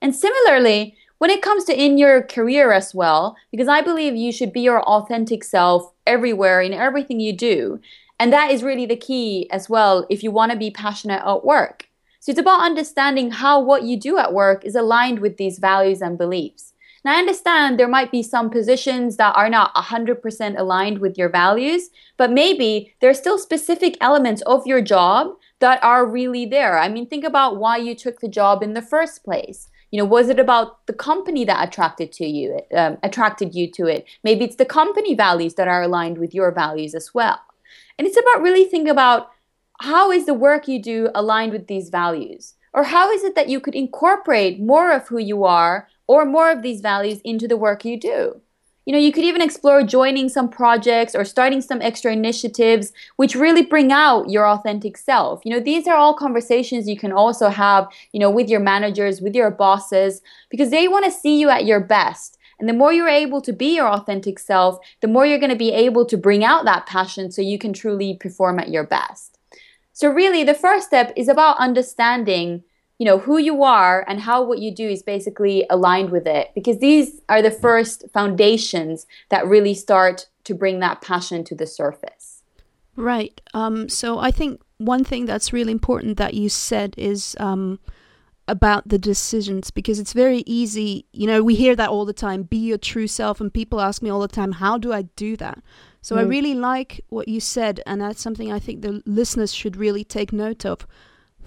And 0.00 0.14
similarly, 0.14 0.96
when 1.20 1.28
it 1.28 1.42
comes 1.42 1.64
to 1.64 1.78
in 1.78 1.98
your 1.98 2.22
career 2.22 2.72
as 2.72 2.94
well, 2.94 3.36
because 3.50 3.68
I 3.68 3.82
believe 3.82 4.16
you 4.16 4.32
should 4.32 4.54
be 4.54 4.62
your 4.62 4.82
authentic 4.84 5.44
self 5.44 5.92
everywhere 6.06 6.62
in 6.62 6.72
everything 6.72 7.20
you 7.20 7.34
do. 7.34 7.78
And 8.18 8.32
that 8.32 8.50
is 8.50 8.62
really 8.62 8.86
the 8.86 8.96
key 8.96 9.46
as 9.50 9.68
well 9.68 10.06
if 10.08 10.22
you 10.22 10.30
want 10.30 10.50
to 10.50 10.56
be 10.56 10.70
passionate 10.70 11.22
at 11.22 11.44
work. 11.44 11.90
So 12.20 12.30
it's 12.30 12.40
about 12.40 12.62
understanding 12.62 13.32
how 13.32 13.60
what 13.60 13.82
you 13.82 13.98
do 13.98 14.16
at 14.16 14.32
work 14.32 14.64
is 14.64 14.74
aligned 14.74 15.18
with 15.18 15.36
these 15.36 15.58
values 15.58 16.00
and 16.00 16.16
beliefs. 16.16 16.72
Now, 17.04 17.14
I 17.14 17.18
understand 17.18 17.78
there 17.78 17.86
might 17.86 18.10
be 18.10 18.22
some 18.22 18.48
positions 18.48 19.18
that 19.18 19.36
are 19.36 19.50
not 19.50 19.74
100% 19.74 20.58
aligned 20.58 21.00
with 21.00 21.18
your 21.18 21.28
values, 21.28 21.90
but 22.16 22.32
maybe 22.32 22.94
there 23.00 23.10
are 23.10 23.14
still 23.14 23.38
specific 23.38 23.98
elements 24.00 24.40
of 24.46 24.66
your 24.66 24.80
job 24.80 25.34
that 25.58 25.84
are 25.84 26.06
really 26.06 26.46
there. 26.46 26.78
I 26.78 26.88
mean, 26.88 27.06
think 27.06 27.24
about 27.24 27.58
why 27.58 27.76
you 27.76 27.94
took 27.94 28.20
the 28.20 28.28
job 28.28 28.62
in 28.62 28.72
the 28.72 28.80
first 28.80 29.22
place. 29.22 29.69
You 29.90 29.98
know, 29.98 30.04
was 30.04 30.28
it 30.28 30.38
about 30.38 30.86
the 30.86 30.92
company 30.92 31.44
that 31.44 31.66
attracted 31.66 32.12
to 32.12 32.26
you, 32.26 32.60
um, 32.74 32.98
attracted 33.02 33.54
you 33.54 33.70
to 33.72 33.86
it? 33.86 34.06
Maybe 34.22 34.44
it's 34.44 34.56
the 34.56 34.64
company 34.64 35.14
values 35.14 35.54
that 35.54 35.68
are 35.68 35.82
aligned 35.82 36.18
with 36.18 36.34
your 36.34 36.52
values 36.52 36.94
as 36.94 37.12
well. 37.12 37.40
And 37.98 38.06
it's 38.06 38.16
about 38.16 38.42
really 38.42 38.64
thinking 38.64 38.90
about 38.90 39.30
how 39.80 40.12
is 40.12 40.26
the 40.26 40.34
work 40.34 40.68
you 40.68 40.80
do 40.80 41.10
aligned 41.14 41.52
with 41.52 41.66
these 41.66 41.88
values? 41.88 42.54
Or 42.72 42.84
how 42.84 43.10
is 43.10 43.24
it 43.24 43.34
that 43.34 43.48
you 43.48 43.58
could 43.60 43.74
incorporate 43.74 44.60
more 44.60 44.92
of 44.92 45.08
who 45.08 45.18
you 45.18 45.44
are 45.44 45.88
or 46.06 46.24
more 46.24 46.50
of 46.50 46.62
these 46.62 46.80
values 46.80 47.20
into 47.24 47.48
the 47.48 47.56
work 47.56 47.84
you 47.84 47.98
do? 47.98 48.40
You 48.86 48.92
know, 48.94 48.98
you 48.98 49.12
could 49.12 49.24
even 49.24 49.42
explore 49.42 49.82
joining 49.82 50.28
some 50.28 50.48
projects 50.48 51.14
or 51.14 51.24
starting 51.24 51.60
some 51.60 51.82
extra 51.82 52.12
initiatives 52.12 52.92
which 53.16 53.34
really 53.34 53.62
bring 53.62 53.92
out 53.92 54.30
your 54.30 54.46
authentic 54.46 54.96
self. 54.96 55.42
You 55.44 55.52
know, 55.52 55.60
these 55.60 55.86
are 55.86 55.96
all 55.96 56.14
conversations 56.14 56.88
you 56.88 56.98
can 56.98 57.12
also 57.12 57.48
have, 57.48 57.86
you 58.12 58.20
know, 58.20 58.30
with 58.30 58.48
your 58.48 58.60
managers, 58.60 59.20
with 59.20 59.34
your 59.34 59.50
bosses, 59.50 60.22
because 60.48 60.70
they 60.70 60.88
want 60.88 61.04
to 61.04 61.10
see 61.10 61.38
you 61.38 61.50
at 61.50 61.66
your 61.66 61.80
best. 61.80 62.38
And 62.58 62.68
the 62.68 62.74
more 62.74 62.92
you're 62.92 63.08
able 63.08 63.40
to 63.42 63.52
be 63.52 63.76
your 63.76 63.88
authentic 63.88 64.38
self, 64.38 64.78
the 65.00 65.08
more 65.08 65.24
you're 65.24 65.38
going 65.38 65.50
to 65.50 65.56
be 65.56 65.72
able 65.72 66.04
to 66.06 66.16
bring 66.16 66.44
out 66.44 66.64
that 66.64 66.86
passion 66.86 67.30
so 67.30 67.42
you 67.42 67.58
can 67.58 67.72
truly 67.72 68.16
perform 68.16 68.58
at 68.58 68.70
your 68.70 68.84
best. 68.84 69.38
So 69.92 70.08
really 70.08 70.44
the 70.44 70.54
first 70.54 70.86
step 70.86 71.12
is 71.16 71.28
about 71.28 71.58
understanding 71.58 72.64
you 73.00 73.06
know 73.06 73.18
who 73.18 73.38
you 73.38 73.64
are 73.64 74.04
and 74.06 74.20
how 74.20 74.42
what 74.42 74.58
you 74.58 74.72
do 74.72 74.86
is 74.86 75.02
basically 75.02 75.66
aligned 75.70 76.10
with 76.10 76.26
it 76.26 76.50
because 76.54 76.78
these 76.78 77.20
are 77.30 77.40
the 77.40 77.50
first 77.50 78.04
foundations 78.12 79.06
that 79.30 79.46
really 79.46 79.72
start 79.74 80.28
to 80.44 80.54
bring 80.54 80.80
that 80.80 81.00
passion 81.00 81.42
to 81.42 81.54
the 81.54 81.66
surface 81.66 82.42
right 82.96 83.40
um, 83.54 83.88
so 83.88 84.18
i 84.18 84.30
think 84.30 84.60
one 84.76 85.02
thing 85.02 85.24
that's 85.24 85.52
really 85.52 85.72
important 85.72 86.18
that 86.18 86.34
you 86.34 86.48
said 86.48 86.94
is 86.98 87.34
um, 87.40 87.80
about 88.46 88.86
the 88.86 88.98
decisions 88.98 89.70
because 89.70 89.98
it's 89.98 90.12
very 90.12 90.42
easy 90.44 91.06
you 91.12 91.26
know 91.26 91.42
we 91.42 91.54
hear 91.54 91.74
that 91.74 91.88
all 91.88 92.04
the 92.04 92.12
time 92.12 92.42
be 92.42 92.58
your 92.58 92.78
true 92.78 93.06
self 93.06 93.40
and 93.40 93.54
people 93.54 93.80
ask 93.80 94.02
me 94.02 94.10
all 94.10 94.20
the 94.20 94.28
time 94.28 94.52
how 94.52 94.76
do 94.76 94.92
i 94.92 95.02
do 95.16 95.38
that 95.38 95.62
so 96.02 96.16
mm. 96.16 96.20
I 96.20 96.22
really 96.22 96.54
like 96.54 97.04
what 97.10 97.28
you 97.28 97.40
said, 97.40 97.82
and 97.86 98.00
that's 98.00 98.22
something 98.22 98.50
I 98.50 98.58
think 98.58 98.80
the 98.80 99.02
listeners 99.04 99.52
should 99.52 99.76
really 99.76 100.02
take 100.02 100.32
note 100.32 100.64
of. 100.64 100.86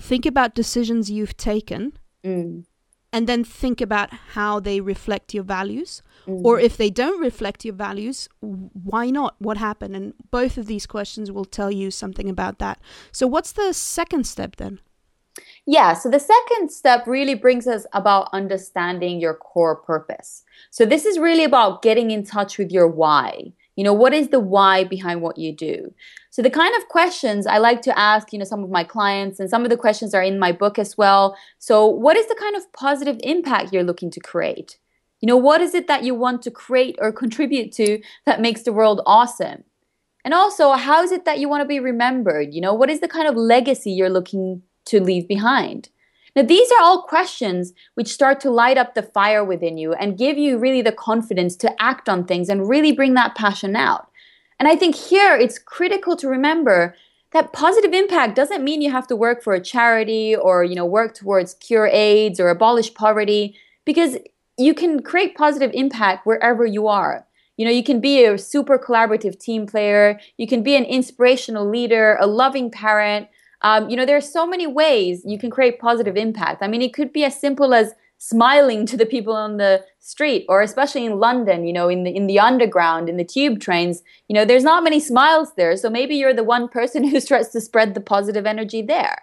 Think 0.03 0.25
about 0.25 0.53
decisions 0.53 1.09
you've 1.09 1.37
taken, 1.37 1.93
mm. 2.25 2.65
and 3.13 3.25
then 3.25 3.45
think 3.45 3.79
about 3.79 4.11
how 4.33 4.59
they 4.59 4.81
reflect 4.81 5.33
your 5.33 5.45
values. 5.45 6.03
Mm. 6.27 6.43
Or 6.43 6.59
if 6.59 6.75
they 6.75 6.89
don't 6.89 7.21
reflect 7.21 7.63
your 7.63 7.73
values, 7.73 8.27
why 8.41 9.09
not? 9.09 9.35
What 9.39 9.55
happened? 9.55 9.95
And 9.95 10.13
both 10.29 10.57
of 10.57 10.65
these 10.65 10.85
questions 10.85 11.31
will 11.31 11.45
tell 11.45 11.71
you 11.71 11.89
something 11.89 12.29
about 12.29 12.59
that. 12.59 12.81
So, 13.13 13.27
what's 13.27 13.53
the 13.53 13.71
second 13.71 14.27
step 14.27 14.57
then? 14.57 14.81
Yeah, 15.65 15.93
so 15.93 16.09
the 16.09 16.19
second 16.19 16.69
step 16.69 17.07
really 17.07 17.35
brings 17.35 17.65
us 17.65 17.85
about 17.93 18.27
understanding 18.33 19.21
your 19.21 19.35
core 19.35 19.77
purpose. 19.77 20.43
So, 20.69 20.85
this 20.85 21.05
is 21.05 21.17
really 21.17 21.45
about 21.45 21.81
getting 21.81 22.11
in 22.11 22.25
touch 22.25 22.57
with 22.57 22.73
your 22.73 22.89
why. 22.89 23.53
You 23.75 23.83
know, 23.83 23.93
what 23.93 24.13
is 24.13 24.29
the 24.29 24.39
why 24.39 24.83
behind 24.83 25.21
what 25.21 25.37
you 25.37 25.51
do? 25.51 25.93
So 26.29 26.41
the 26.41 26.49
kind 26.49 26.75
of 26.75 26.87
questions 26.87 27.47
I 27.47 27.57
like 27.57 27.81
to 27.83 27.97
ask, 27.97 28.31
you 28.31 28.39
know, 28.39 28.45
some 28.45 28.63
of 28.63 28.69
my 28.69 28.83
clients 28.83 29.39
and 29.39 29.49
some 29.49 29.63
of 29.63 29.69
the 29.69 29.77
questions 29.77 30.13
are 30.13 30.21
in 30.21 30.39
my 30.39 30.51
book 30.51 30.77
as 30.77 30.97
well. 30.97 31.35
So 31.59 31.85
what 31.85 32.17
is 32.17 32.27
the 32.27 32.35
kind 32.39 32.55
of 32.55 32.71
positive 32.73 33.17
impact 33.23 33.73
you're 33.73 33.83
looking 33.83 34.11
to 34.11 34.19
create? 34.19 34.77
You 35.21 35.27
know, 35.27 35.37
what 35.37 35.61
is 35.61 35.73
it 35.73 35.87
that 35.87 36.03
you 36.03 36.13
want 36.13 36.41
to 36.43 36.51
create 36.51 36.97
or 36.99 37.11
contribute 37.11 37.71
to 37.73 38.01
that 38.25 38.41
makes 38.41 38.63
the 38.63 38.73
world 38.73 39.01
awesome? 39.05 39.63
And 40.25 40.33
also, 40.33 40.71
how 40.73 41.01
is 41.01 41.11
it 41.11 41.25
that 41.25 41.39
you 41.39 41.49
want 41.49 41.61
to 41.61 41.67
be 41.67 41.79
remembered? 41.79 42.53
You 42.53 42.61
know, 42.61 42.73
what 42.73 42.89
is 42.89 42.99
the 42.99 43.07
kind 43.07 43.27
of 43.27 43.35
legacy 43.35 43.91
you're 43.91 44.09
looking 44.09 44.63
to 44.85 45.01
leave 45.01 45.27
behind? 45.27 45.89
Now, 46.35 46.41
these 46.43 46.71
are 46.71 46.81
all 46.81 47.03
questions 47.03 47.73
which 47.93 48.07
start 48.07 48.39
to 48.41 48.49
light 48.49 48.77
up 48.77 48.95
the 48.95 49.03
fire 49.03 49.43
within 49.43 49.77
you 49.77 49.93
and 49.93 50.17
give 50.17 50.37
you 50.37 50.57
really 50.57 50.81
the 50.81 50.91
confidence 50.91 51.55
to 51.57 51.81
act 51.81 52.09
on 52.09 52.25
things 52.25 52.49
and 52.49 52.67
really 52.67 52.91
bring 52.91 53.13
that 53.13 53.35
passion 53.35 53.75
out. 53.75 54.07
And 54.59 54.67
I 54.67 54.75
think 54.75 54.95
here 54.95 55.35
it's 55.35 55.59
critical 55.59 56.15
to 56.15 56.27
remember 56.27 56.95
that 57.31 57.53
positive 57.53 57.93
impact 57.93 58.35
doesn't 58.35 58.63
mean 58.63 58.81
you 58.81 58.91
have 58.91 59.07
to 59.07 59.15
work 59.15 59.43
for 59.43 59.53
a 59.53 59.63
charity 59.63 60.35
or 60.35 60.63
you 60.63 60.75
know 60.75 60.85
work 60.85 61.15
towards 61.15 61.55
cure 61.55 61.87
AIDS 61.87 62.39
or 62.39 62.49
abolish 62.49 62.93
poverty 62.93 63.55
because 63.85 64.17
you 64.57 64.73
can 64.73 65.01
create 65.01 65.35
positive 65.35 65.71
impact 65.73 66.25
wherever 66.25 66.65
you 66.65 66.87
are. 66.87 67.25
You 67.57 67.65
know, 67.65 67.71
you 67.71 67.83
can 67.83 67.99
be 67.99 68.23
a 68.23 68.37
super 68.37 68.79
collaborative 68.79 69.39
team 69.39 69.67
player, 69.67 70.19
you 70.37 70.47
can 70.47 70.63
be 70.63 70.75
an 70.75 70.85
inspirational 70.85 71.69
leader, 71.69 72.17
a 72.19 72.27
loving 72.27 72.71
parent, 72.71 73.27
um, 73.63 73.89
you 73.89 73.95
know, 73.95 74.05
there 74.05 74.17
are 74.17 74.21
so 74.21 74.45
many 74.45 74.67
ways 74.67 75.23
you 75.25 75.39
can 75.39 75.49
create 75.49 75.79
positive 75.79 76.17
impact. 76.17 76.61
I 76.61 76.67
mean, 76.67 76.81
it 76.81 76.93
could 76.93 77.13
be 77.13 77.23
as 77.23 77.39
simple 77.39 77.73
as 77.73 77.93
smiling 78.17 78.85
to 78.85 78.95
the 78.95 79.05
people 79.05 79.33
on 79.33 79.57
the 79.57 79.83
street, 79.99 80.45
or 80.47 80.61
especially 80.61 81.05
in 81.05 81.19
London, 81.19 81.65
you 81.65 81.73
know, 81.73 81.89
in 81.89 82.03
the 82.03 82.15
in 82.15 82.27
the 82.27 82.39
underground, 82.39 83.09
in 83.09 83.17
the 83.17 83.25
tube 83.25 83.59
trains. 83.59 84.03
You 84.27 84.35
know, 84.35 84.45
there's 84.45 84.63
not 84.63 84.83
many 84.83 84.99
smiles 84.99 85.53
there, 85.55 85.75
so 85.75 85.89
maybe 85.89 86.15
you're 86.15 86.33
the 86.33 86.43
one 86.43 86.67
person 86.67 87.03
who 87.09 87.19
starts 87.19 87.49
to 87.49 87.61
spread 87.61 87.93
the 87.93 88.01
positive 88.01 88.45
energy 88.45 88.81
there. 88.81 89.17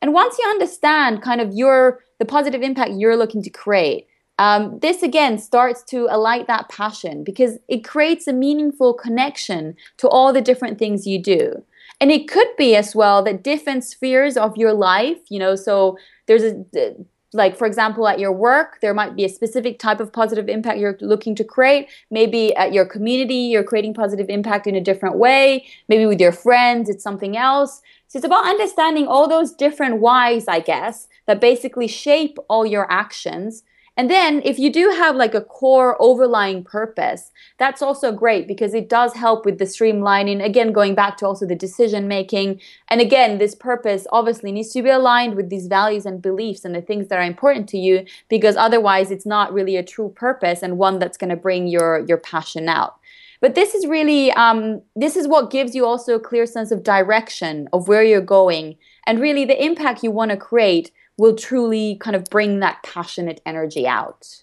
And 0.00 0.12
once 0.12 0.36
you 0.38 0.48
understand 0.48 1.22
kind 1.22 1.40
of 1.40 1.52
your 1.52 2.00
the 2.18 2.24
positive 2.24 2.62
impact 2.62 2.92
you're 2.92 3.16
looking 3.16 3.42
to 3.42 3.50
create, 3.50 4.06
um, 4.38 4.78
this 4.80 5.02
again 5.02 5.38
starts 5.38 5.82
to 5.84 6.08
alight 6.10 6.46
that 6.46 6.68
passion 6.68 7.22
because 7.22 7.58
it 7.68 7.84
creates 7.84 8.26
a 8.26 8.32
meaningful 8.32 8.94
connection 8.94 9.76
to 9.98 10.08
all 10.08 10.32
the 10.32 10.40
different 10.40 10.78
things 10.78 11.06
you 11.06 11.20
do. 11.20 11.64
And 12.02 12.10
it 12.10 12.26
could 12.26 12.48
be 12.58 12.74
as 12.74 12.96
well 12.96 13.22
that 13.22 13.44
different 13.44 13.84
spheres 13.84 14.36
of 14.36 14.56
your 14.56 14.72
life, 14.72 15.20
you 15.28 15.38
know, 15.38 15.54
so 15.54 15.96
there's 16.26 16.42
a 16.42 16.96
like 17.32 17.56
for 17.56 17.64
example 17.64 18.06
at 18.08 18.18
your 18.18 18.32
work 18.32 18.78
there 18.82 18.92
might 18.92 19.16
be 19.16 19.24
a 19.24 19.28
specific 19.28 19.78
type 19.78 20.00
of 20.00 20.12
positive 20.12 20.48
impact 20.48 20.80
you're 20.80 20.98
looking 21.00 21.36
to 21.36 21.44
create. 21.44 21.88
Maybe 22.10 22.54
at 22.56 22.72
your 22.72 22.86
community 22.86 23.36
you're 23.52 23.62
creating 23.62 23.94
positive 23.94 24.28
impact 24.28 24.66
in 24.66 24.74
a 24.74 24.80
different 24.80 25.16
way. 25.16 25.64
Maybe 25.86 26.04
with 26.04 26.20
your 26.20 26.32
friends 26.32 26.90
it's 26.90 27.04
something 27.04 27.36
else. 27.36 27.80
So 28.08 28.16
it's 28.16 28.26
about 28.26 28.46
understanding 28.46 29.06
all 29.06 29.28
those 29.28 29.52
different 29.52 30.00
whys 30.00 30.48
i 30.48 30.58
guess 30.58 31.06
that 31.26 31.40
basically 31.40 31.86
shape 31.86 32.36
all 32.48 32.66
your 32.66 32.90
actions 32.90 33.62
and 33.96 34.10
then 34.10 34.40
if 34.44 34.58
you 34.58 34.72
do 34.72 34.88
have 34.96 35.16
like 35.16 35.34
a 35.34 35.42
core 35.42 36.00
overlying 36.00 36.64
purpose, 36.64 37.30
that's 37.58 37.82
also 37.82 38.10
great 38.10 38.48
because 38.48 38.72
it 38.72 38.88
does 38.88 39.12
help 39.12 39.44
with 39.44 39.58
the 39.58 39.66
streamlining. 39.66 40.42
Again, 40.42 40.72
going 40.72 40.94
back 40.94 41.18
to 41.18 41.26
also 41.26 41.46
the 41.46 41.54
decision 41.54 42.08
making. 42.08 42.60
And 42.88 43.02
again, 43.02 43.36
this 43.36 43.54
purpose 43.54 44.06
obviously 44.10 44.50
needs 44.50 44.72
to 44.72 44.82
be 44.82 44.88
aligned 44.88 45.34
with 45.34 45.50
these 45.50 45.66
values 45.66 46.06
and 46.06 46.22
beliefs 46.22 46.64
and 46.64 46.74
the 46.74 46.80
things 46.80 47.08
that 47.08 47.18
are 47.18 47.24
important 47.24 47.68
to 47.70 47.78
you 47.78 48.06
because 48.30 48.56
otherwise 48.56 49.10
it's 49.10 49.26
not 49.26 49.52
really 49.52 49.76
a 49.76 49.82
true 49.82 50.08
purpose 50.08 50.62
and 50.62 50.78
one 50.78 50.98
that's 50.98 51.18
going 51.18 51.30
to 51.30 51.36
bring 51.36 51.66
your 51.66 52.04
your 52.08 52.18
passion 52.18 52.70
out. 52.70 52.96
But 53.42 53.56
this 53.56 53.74
is 53.74 53.86
really 53.86 54.32
um, 54.32 54.80
this 54.96 55.16
is 55.16 55.28
what 55.28 55.50
gives 55.50 55.74
you 55.74 55.84
also 55.84 56.14
a 56.14 56.20
clear 56.20 56.46
sense 56.46 56.70
of 56.70 56.82
direction 56.82 57.68
of 57.74 57.88
where 57.88 58.04
you're 58.04 58.22
going 58.22 58.76
and 59.06 59.20
really 59.20 59.44
the 59.44 59.62
impact 59.62 60.02
you 60.02 60.10
want 60.10 60.30
to 60.30 60.36
create 60.36 60.92
will 61.22 61.36
truly 61.36 61.94
kind 62.00 62.16
of 62.16 62.24
bring 62.24 62.58
that 62.58 62.82
passionate 62.82 63.40
energy 63.46 63.86
out. 63.86 64.42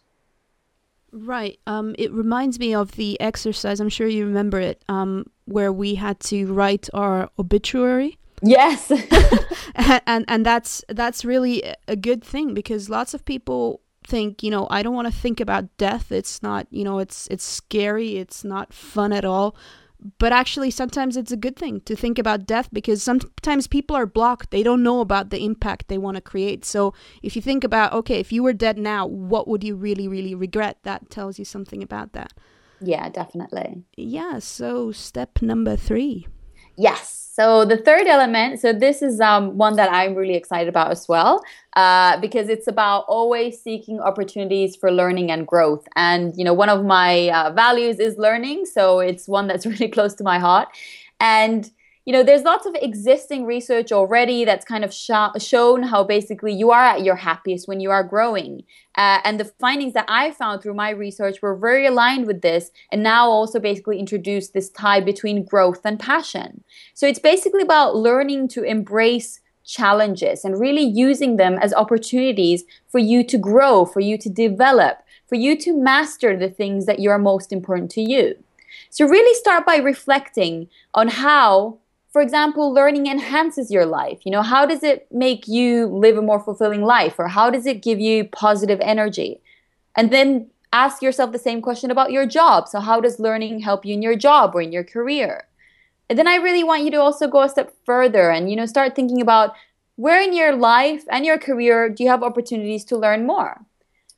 Right. 1.12 1.60
Um, 1.68 1.94
it 1.98 2.10
reminds 2.14 2.58
me 2.58 2.74
of 2.74 2.94
the 2.94 3.20
exercise. 3.20 3.82
I'm 3.82 3.90
sure 3.90 4.08
you 4.08 4.26
remember 4.26 4.62
it, 4.62 4.82
um, 4.88 5.26
where 5.44 5.74
we 5.74 5.96
had 5.96 6.22
to 6.32 6.46
write 6.54 6.88
our 6.94 7.30
obituary. 7.38 8.18
Yes. 8.42 8.92
and, 9.76 10.02
and 10.08 10.26
and 10.30 10.46
that's 10.46 10.82
that's 10.88 11.26
really 11.26 11.62
a 11.90 11.98
good 11.98 12.24
thing 12.24 12.54
because 12.54 12.90
lots 12.90 13.14
of 13.14 13.26
people 13.26 13.82
think, 14.08 14.42
you 14.42 14.50
know, 14.50 14.66
I 14.70 14.82
don't 14.82 14.96
want 14.96 15.14
to 15.14 15.22
think 15.22 15.42
about 15.42 15.76
death. 15.76 16.14
It's 16.14 16.42
not, 16.42 16.66
you 16.72 16.86
know, 16.86 17.00
it's 17.00 17.28
it's 17.28 17.44
scary. 17.44 18.16
It's 18.16 18.46
not 18.46 18.72
fun 18.72 19.12
at 19.12 19.26
all 19.26 19.54
but 20.18 20.32
actually 20.32 20.72
sometimes 20.72 21.18
it's 21.18 21.32
a 21.32 21.38
good 21.38 21.56
thing 21.56 21.82
to 21.82 21.96
think 21.96 22.18
about 22.18 22.46
death 22.46 22.70
because 22.72 23.04
sometimes 23.04 23.68
people 23.68 23.96
are 23.96 24.06
blocked. 24.06 24.52
They 24.52 24.64
don't 24.64 24.84
know 24.84 25.02
about 25.02 25.30
the 25.30 25.44
impact 25.44 25.88
they 25.88 25.98
want 25.98 26.16
to 26.16 26.22
create. 26.22 26.66
So 26.66 26.94
if 27.22 27.36
you 27.36 27.42
think 27.42 27.64
about 27.64 27.94
okay 27.94 28.20
if 28.20 28.32
you 28.32 28.44
were 28.44 28.54
dead 28.54 28.78
now 28.78 29.06
what 29.06 29.48
would 29.48 29.64
you 29.64 29.76
really 29.76 30.08
really 30.08 30.36
regret? 30.36 30.78
That 30.84 31.10
tells 31.10 31.38
you 31.40 31.46
something 31.46 31.84
about 31.84 32.14
that. 32.14 32.34
Yeah 32.82 33.10
definitely. 33.10 33.84
Yeah 33.98 34.40
so 34.40 34.92
step 34.92 35.42
number 35.42 35.76
3 35.76 36.28
yes 36.80 37.20
so 37.40 37.64
the 37.64 37.78
third 37.78 38.06
element, 38.06 38.60
so 38.60 38.74
this 38.74 39.02
is 39.02 39.22
um, 39.22 39.58
one 39.58 39.78
that 39.78 39.90
I'm 39.90 40.14
really 40.14 40.36
excited 40.36 40.68
about 40.68 40.92
as 40.92 41.08
well, 41.08 41.42
uh, 41.78 42.20
because 42.20 42.50
it's 42.50 42.68
about 42.68 43.06
always 43.08 43.62
seeking 43.62 44.02
opportunities 44.02 44.76
for 44.76 44.92
learning 44.92 45.32
and 45.32 45.48
growth. 45.48 45.88
And 45.96 46.36
you 46.36 46.44
know, 46.44 46.54
one 46.54 46.68
of 46.68 46.84
my 46.84 47.30
uh, 47.30 47.54
values 47.54 47.98
is 47.98 48.18
learning, 48.18 48.66
so 48.66 49.00
it's 49.00 49.26
one 49.30 49.48
that's 49.48 49.66
really 49.74 49.88
close 49.88 50.14
to 50.16 50.24
my 50.26 50.38
heart. 50.38 50.68
And 51.22 51.72
you 52.06 52.14
know, 52.14 52.24
there's 52.24 52.44
lots 52.44 52.66
of 52.66 52.76
existing 52.82 53.46
research 53.46 53.92
already 53.92 54.46
that's 54.46 54.66
kind 54.66 54.84
of 54.84 54.94
sh- 54.94 55.12
shown 55.40 55.84
how 55.84 56.04
basically 56.04 56.54
you 56.54 56.72
are 56.72 56.84
at 56.84 57.04
your 57.04 57.18
happiest 57.18 57.68
when 57.68 57.80
you 57.80 57.92
are 57.92 58.04
growing. 58.04 58.64
Uh, 58.96 59.20
and 59.24 59.40
the 59.40 59.46
findings 59.46 59.94
that 59.94 60.06
I 60.08 60.32
found 60.32 60.62
through 60.62 60.74
my 60.74 60.90
research 60.90 61.42
were 61.42 61.56
very 61.56 61.86
aligned 61.86 62.26
with 62.26 62.42
this, 62.42 62.72
and 62.92 63.04
now 63.04 63.30
also 63.30 63.60
basically 63.60 64.00
introduce 64.00 64.50
this 64.50 64.70
tie 64.70 65.02
between 65.02 65.46
growth 65.46 65.82
and 65.86 66.00
passion. 66.00 66.64
So 66.94 67.06
it's 67.06 67.20
basically 67.20 67.62
about 67.62 67.96
learning 67.96 68.48
to 68.50 68.64
embrace 68.64 69.42
challenges 69.70 70.44
and 70.44 70.60
really 70.60 70.82
using 70.82 71.38
them 71.38 71.60
as 71.62 71.74
opportunities 71.74 72.64
for 72.88 73.00
you 73.00 73.24
to 73.24 73.38
grow, 73.38 73.86
for 73.86 74.00
you 74.00 74.18
to 74.18 74.30
develop, 74.30 75.04
for 75.28 75.36
you 75.36 75.56
to 75.58 75.78
master 75.78 76.36
the 76.36 76.50
things 76.50 76.88
that 76.88 77.00
you 77.00 77.12
are 77.12 77.20
most 77.20 77.54
important 77.54 77.92
to 77.92 78.02
you. 78.02 78.36
So, 78.90 79.06
really 79.08 79.36
start 79.36 79.66
by 79.66 79.78
reflecting 79.78 80.70
on 80.94 81.08
how, 81.08 81.78
for 82.12 82.22
example, 82.22 82.74
learning 82.74 83.08
enhances 83.08 83.70
your 83.70 83.86
life. 83.86 84.20
You 84.26 84.32
know, 84.32 84.42
how 84.42 84.66
does 84.66 84.84
it 84.84 85.08
make 85.12 85.48
you 85.48 85.88
live 85.88 86.18
a 86.18 86.22
more 86.22 86.40
fulfilling 86.40 86.84
life, 86.84 87.16
or 87.20 87.28
how 87.28 87.50
does 87.50 87.66
it 87.66 87.84
give 87.84 88.00
you 88.00 88.26
positive 88.26 88.80
energy? 88.82 89.42
And 89.96 90.12
then 90.12 90.50
ask 90.74 91.02
yourself 91.02 91.32
the 91.32 91.40
same 91.40 91.62
question 91.62 91.92
about 91.92 92.12
your 92.12 92.26
job. 92.26 92.68
So, 92.68 92.80
how 92.80 93.00
does 93.00 93.20
learning 93.20 93.60
help 93.60 93.86
you 93.86 93.94
in 93.94 94.02
your 94.02 94.16
job 94.16 94.56
or 94.56 94.62
in 94.62 94.72
your 94.72 94.84
career? 94.84 95.48
And 96.10 96.18
then 96.18 96.28
I 96.28 96.36
really 96.36 96.64
want 96.64 96.84
you 96.84 96.92
to 96.92 97.02
also 97.02 97.28
go 97.28 97.44
a 97.44 97.50
step 97.50 97.74
further 97.86 98.32
and, 98.32 98.50
you 98.50 98.56
know, 98.56 98.66
start 98.66 98.96
thinking 98.96 99.22
about 99.22 99.54
where 99.96 100.22
in 100.22 100.34
your 100.34 100.56
life 100.56 101.04
and 101.12 101.26
your 101.26 101.38
career 101.38 101.90
do 101.90 102.04
you 102.04 102.10
have 102.10 102.24
opportunities 102.24 102.84
to 102.86 102.98
learn 102.98 103.28
more? 103.28 103.66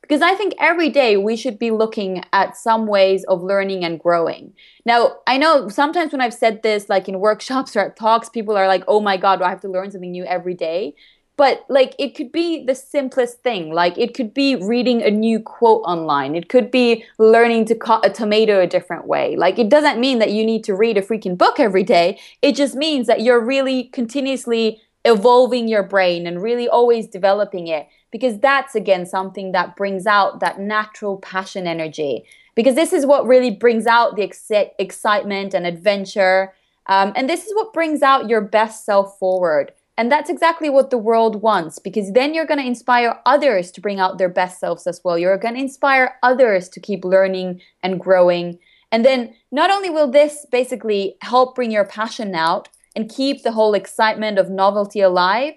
Because 0.02 0.20
I 0.20 0.34
think 0.34 0.54
every 0.60 0.90
day 0.90 1.16
we 1.16 1.36
should 1.36 1.58
be 1.58 1.70
looking 1.70 2.22
at 2.32 2.56
some 2.56 2.86
ways 2.86 3.24
of 3.24 3.42
learning 3.42 3.84
and 3.84 3.98
growing. 3.98 4.52
Now, 4.84 5.16
I 5.26 5.38
know 5.38 5.68
sometimes 5.68 6.12
when 6.12 6.20
I've 6.20 6.34
said 6.34 6.62
this, 6.62 6.88
like 6.88 7.08
in 7.08 7.20
workshops 7.28 7.74
or 7.76 7.80
at 7.80 7.96
talks, 7.96 8.28
people 8.28 8.56
are 8.56 8.66
like, 8.66 8.84
oh 8.88 9.00
my 9.00 9.16
God, 9.16 9.36
do 9.38 9.44
I 9.44 9.50
have 9.50 9.60
to 9.62 9.68
learn 9.68 9.90
something 9.90 10.10
new 10.10 10.24
every 10.24 10.54
day? 10.54 10.94
but 11.36 11.64
like 11.68 11.94
it 11.98 12.14
could 12.14 12.30
be 12.30 12.64
the 12.64 12.74
simplest 12.74 13.42
thing 13.42 13.72
like 13.72 13.96
it 13.98 14.14
could 14.14 14.34
be 14.34 14.56
reading 14.56 15.02
a 15.02 15.10
new 15.10 15.40
quote 15.40 15.82
online 15.84 16.34
it 16.34 16.48
could 16.48 16.70
be 16.70 17.04
learning 17.18 17.64
to 17.64 17.74
cut 17.74 18.04
a 18.04 18.10
tomato 18.10 18.60
a 18.60 18.66
different 18.66 19.06
way 19.06 19.36
like 19.36 19.58
it 19.58 19.68
doesn't 19.68 20.00
mean 20.00 20.18
that 20.18 20.30
you 20.30 20.44
need 20.44 20.62
to 20.64 20.74
read 20.74 20.96
a 20.96 21.02
freaking 21.02 21.36
book 21.36 21.58
every 21.58 21.82
day 21.82 22.18
it 22.42 22.54
just 22.54 22.74
means 22.74 23.06
that 23.06 23.22
you're 23.22 23.44
really 23.44 23.84
continuously 23.84 24.80
evolving 25.04 25.68
your 25.68 25.82
brain 25.82 26.26
and 26.26 26.42
really 26.42 26.68
always 26.68 27.06
developing 27.06 27.66
it 27.66 27.88
because 28.10 28.38
that's 28.38 28.74
again 28.74 29.04
something 29.04 29.52
that 29.52 29.76
brings 29.76 30.06
out 30.06 30.40
that 30.40 30.60
natural 30.60 31.16
passion 31.18 31.66
energy 31.66 32.24
because 32.54 32.74
this 32.74 32.92
is 32.92 33.06
what 33.06 33.26
really 33.26 33.50
brings 33.50 33.86
out 33.86 34.16
the 34.16 34.22
ex- 34.22 34.50
excitement 34.78 35.54
and 35.54 35.66
adventure 35.66 36.52
um, 36.86 37.12
and 37.16 37.28
this 37.28 37.46
is 37.46 37.54
what 37.54 37.72
brings 37.72 38.02
out 38.02 38.28
your 38.28 38.40
best 38.40 38.84
self 38.84 39.18
forward 39.18 39.72
and 39.98 40.10
that's 40.10 40.30
exactly 40.30 40.70
what 40.70 40.90
the 40.90 40.98
world 40.98 41.42
wants 41.42 41.78
because 41.78 42.12
then 42.12 42.32
you're 42.32 42.46
going 42.46 42.60
to 42.60 42.66
inspire 42.66 43.20
others 43.26 43.70
to 43.72 43.80
bring 43.80 44.00
out 44.00 44.18
their 44.18 44.28
best 44.28 44.58
selves 44.58 44.86
as 44.86 45.00
well. 45.04 45.18
You're 45.18 45.36
going 45.36 45.54
to 45.54 45.60
inspire 45.60 46.16
others 46.22 46.68
to 46.70 46.80
keep 46.80 47.04
learning 47.04 47.60
and 47.82 48.00
growing. 48.00 48.58
And 48.90 49.04
then 49.04 49.34
not 49.50 49.70
only 49.70 49.90
will 49.90 50.10
this 50.10 50.46
basically 50.50 51.16
help 51.20 51.54
bring 51.54 51.70
your 51.70 51.84
passion 51.84 52.34
out 52.34 52.68
and 52.94 53.10
keep 53.10 53.42
the 53.42 53.52
whole 53.52 53.74
excitement 53.74 54.38
of 54.38 54.50
novelty 54.50 55.00
alive, 55.00 55.54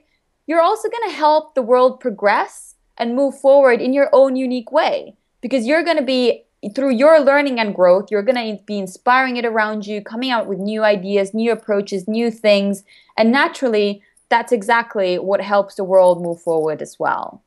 you're 0.48 0.62
also 0.62 0.90
going 0.90 1.10
to 1.10 1.16
help 1.16 1.56
the 1.56 1.62
world 1.62 2.00
progress 2.00 2.76
and 2.98 3.16
move 3.16 3.38
forward 3.40 3.82
in 3.82 3.94
your 3.94 4.10
own 4.14 4.36
unique 4.36 4.72
way 4.72 5.16
because 5.42 5.66
you're 5.66 5.84
going 5.84 5.98
to 5.98 6.04
be 6.04 6.44
through 6.74 6.92
your 6.92 7.20
learning 7.20 7.60
and 7.60 7.76
growth, 7.76 8.10
you're 8.10 8.24
going 8.24 8.58
to 8.58 8.64
be 8.64 8.80
inspiring 8.80 9.38
it 9.38 9.46
around 9.46 9.86
you, 9.86 10.02
coming 10.02 10.32
out 10.32 10.48
with 10.48 10.58
new 10.58 10.84
ideas, 10.84 11.34
new 11.34 11.52
approaches, 11.52 12.08
new 12.08 12.32
things. 12.32 12.84
And 13.18 13.32
naturally, 13.32 14.02
that's 14.30 14.52
exactly 14.52 15.20
what 15.20 15.42
helps 15.42 15.76
the 15.76 15.84
world 15.84 16.22
move 16.22 16.42
forward 16.42 16.82
as 16.82 16.98
well. 16.98 17.44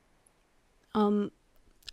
Um, 0.95 1.31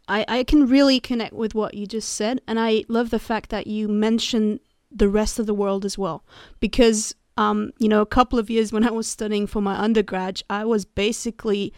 I, 0.09 0.25
I 0.29 0.45
can 0.45 0.69
really 0.69 1.01
connect 1.01 1.33
with 1.33 1.55
what 1.55 1.75
you 1.75 1.87
just 1.87 2.11
said, 2.11 2.41
and 2.47 2.61
I 2.61 2.85
love 2.89 3.11
the 3.11 3.19
fact 3.19 3.51
that 3.51 3.67
you 3.67 3.89
mentioned 3.89 4.61
the 4.91 5.09
rest 5.09 5.39
of 5.39 5.47
the 5.47 5.55
world 5.55 5.85
as 5.85 5.99
well. 5.99 6.23
Because, 6.61 7.15
um, 7.37 7.73
you 7.79 7.89
know, 7.89 8.01
a 8.01 8.07
couple 8.07 8.39
of 8.39 8.51
years 8.51 8.73
when 8.73 8.87
I 8.87 8.91
was 8.91 9.07
studying 9.07 9.47
for 9.47 9.61
my 9.61 9.79
undergrad, 9.79 10.43
I 10.49 10.65
was 10.65 10.85
basically 10.85 11.73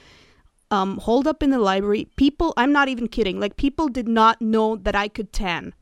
um, 0.70 0.98
holed 0.98 1.26
up 1.26 1.42
in 1.42 1.50
the 1.50 1.58
library. 1.58 2.08
People, 2.16 2.54
I'm 2.56 2.72
not 2.72 2.88
even 2.88 3.08
kidding, 3.08 3.40
like, 3.40 3.56
people 3.56 3.88
did 3.88 4.08
not 4.08 4.40
know 4.40 4.76
that 4.76 4.94
I 4.94 5.08
could 5.08 5.32
tan. 5.32 5.74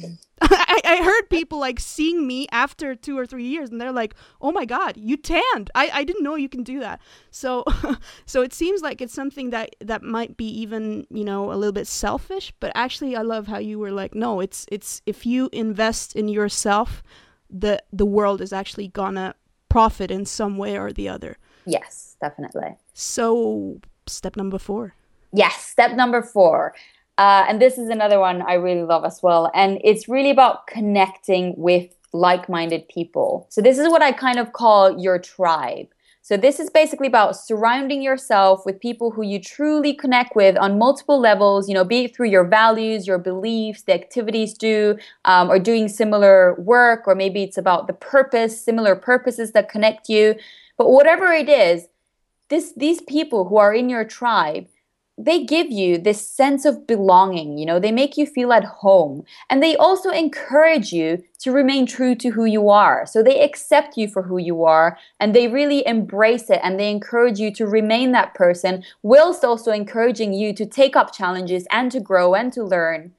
I, 0.40 0.80
I 0.84 1.02
heard 1.02 1.28
people 1.28 1.58
like 1.58 1.78
seeing 1.78 2.26
me 2.26 2.46
after 2.50 2.94
two 2.94 3.18
or 3.18 3.26
three 3.26 3.44
years 3.44 3.70
and 3.70 3.80
they're 3.80 3.92
like 3.92 4.14
oh 4.40 4.50
my 4.50 4.64
god 4.64 4.96
you 4.96 5.16
tanned 5.16 5.70
i, 5.74 5.90
I 5.92 6.04
didn't 6.04 6.22
know 6.22 6.36
you 6.36 6.48
can 6.48 6.62
do 6.62 6.80
that 6.80 7.00
so 7.30 7.64
so 8.26 8.40
it 8.40 8.54
seems 8.54 8.80
like 8.80 9.02
it's 9.02 9.12
something 9.12 9.50
that 9.50 9.76
that 9.80 10.02
might 10.02 10.36
be 10.36 10.46
even 10.46 11.06
you 11.10 11.24
know 11.24 11.52
a 11.52 11.56
little 11.56 11.72
bit 11.72 11.86
selfish 11.86 12.52
but 12.60 12.72
actually 12.74 13.14
i 13.14 13.22
love 13.22 13.48
how 13.48 13.58
you 13.58 13.78
were 13.78 13.92
like 13.92 14.14
no 14.14 14.40
it's 14.40 14.64
it's 14.72 15.02
if 15.04 15.26
you 15.26 15.50
invest 15.52 16.16
in 16.16 16.28
yourself 16.28 17.02
the 17.50 17.82
the 17.92 18.06
world 18.06 18.40
is 18.40 18.52
actually 18.52 18.88
gonna 18.88 19.34
profit 19.68 20.10
in 20.10 20.24
some 20.24 20.56
way 20.56 20.78
or 20.78 20.92
the 20.92 21.08
other 21.08 21.36
yes 21.66 22.16
definitely 22.20 22.76
so 22.92 23.80
step 24.06 24.36
number 24.36 24.58
four 24.58 24.94
yes 25.32 25.64
step 25.64 25.92
number 25.92 26.22
four 26.22 26.74
uh, 27.20 27.44
and 27.50 27.60
this 27.60 27.76
is 27.76 27.90
another 27.90 28.18
one 28.18 28.40
I 28.40 28.54
really 28.54 28.82
love 28.82 29.04
as 29.04 29.22
well. 29.22 29.50
And 29.54 29.78
it's 29.84 30.08
really 30.08 30.30
about 30.30 30.66
connecting 30.66 31.52
with 31.54 31.94
like 32.14 32.48
minded 32.48 32.88
people. 32.88 33.46
So, 33.50 33.60
this 33.60 33.78
is 33.78 33.90
what 33.90 34.00
I 34.00 34.10
kind 34.10 34.38
of 34.38 34.54
call 34.54 34.98
your 34.98 35.18
tribe. 35.18 35.88
So, 36.30 36.36
this 36.36 36.60
is 36.60 36.70
basically 36.70 37.08
about 37.08 37.36
surrounding 37.36 38.02
yourself 38.02 38.64
with 38.64 38.78
people 38.78 39.10
who 39.10 39.22
you 39.24 39.40
truly 39.40 39.92
connect 39.92 40.36
with 40.36 40.56
on 40.58 40.78
multiple 40.78 41.18
levels, 41.18 41.68
you 41.68 41.74
know, 41.74 41.82
be 41.82 42.04
it 42.04 42.14
through 42.14 42.28
your 42.28 42.44
values, 42.44 43.04
your 43.04 43.18
beliefs, 43.18 43.82
the 43.82 43.94
activities 43.94 44.54
do, 44.54 44.96
um, 45.24 45.50
or 45.50 45.58
doing 45.58 45.88
similar 45.88 46.54
work, 46.54 47.08
or 47.08 47.16
maybe 47.16 47.42
it's 47.42 47.58
about 47.58 47.88
the 47.88 47.92
purpose, 47.94 48.64
similar 48.64 48.94
purposes 48.94 49.50
that 49.54 49.68
connect 49.68 50.08
you. 50.08 50.36
But 50.78 50.90
whatever 50.90 51.32
it 51.32 51.48
is, 51.48 51.88
this, 52.48 52.74
these 52.76 53.00
people 53.00 53.48
who 53.48 53.56
are 53.56 53.74
in 53.74 53.88
your 53.88 54.04
tribe, 54.04 54.68
they 55.24 55.44
give 55.44 55.70
you 55.70 55.98
this 55.98 56.26
sense 56.26 56.64
of 56.64 56.86
belonging, 56.86 57.58
you 57.58 57.66
know, 57.66 57.78
they 57.78 57.92
make 57.92 58.16
you 58.16 58.26
feel 58.26 58.52
at 58.52 58.64
home. 58.64 59.24
And 59.48 59.62
they 59.62 59.76
also 59.76 60.10
encourage 60.10 60.92
you 60.92 61.22
to 61.40 61.52
remain 61.52 61.86
true 61.86 62.14
to 62.16 62.30
who 62.30 62.44
you 62.44 62.70
are. 62.70 63.04
So 63.06 63.22
they 63.22 63.42
accept 63.42 63.96
you 63.96 64.08
for 64.08 64.22
who 64.22 64.38
you 64.38 64.64
are 64.64 64.98
and 65.18 65.34
they 65.34 65.48
really 65.48 65.86
embrace 65.86 66.48
it 66.48 66.60
and 66.62 66.78
they 66.78 66.90
encourage 66.90 67.38
you 67.38 67.52
to 67.54 67.66
remain 67.66 68.12
that 68.12 68.34
person, 68.34 68.82
whilst 69.02 69.44
also 69.44 69.72
encouraging 69.72 70.32
you 70.32 70.54
to 70.54 70.64
take 70.64 70.96
up 70.96 71.12
challenges 71.12 71.66
and 71.70 71.92
to 71.92 72.00
grow 72.00 72.34
and 72.34 72.52
to 72.54 72.64
learn. 72.64 73.12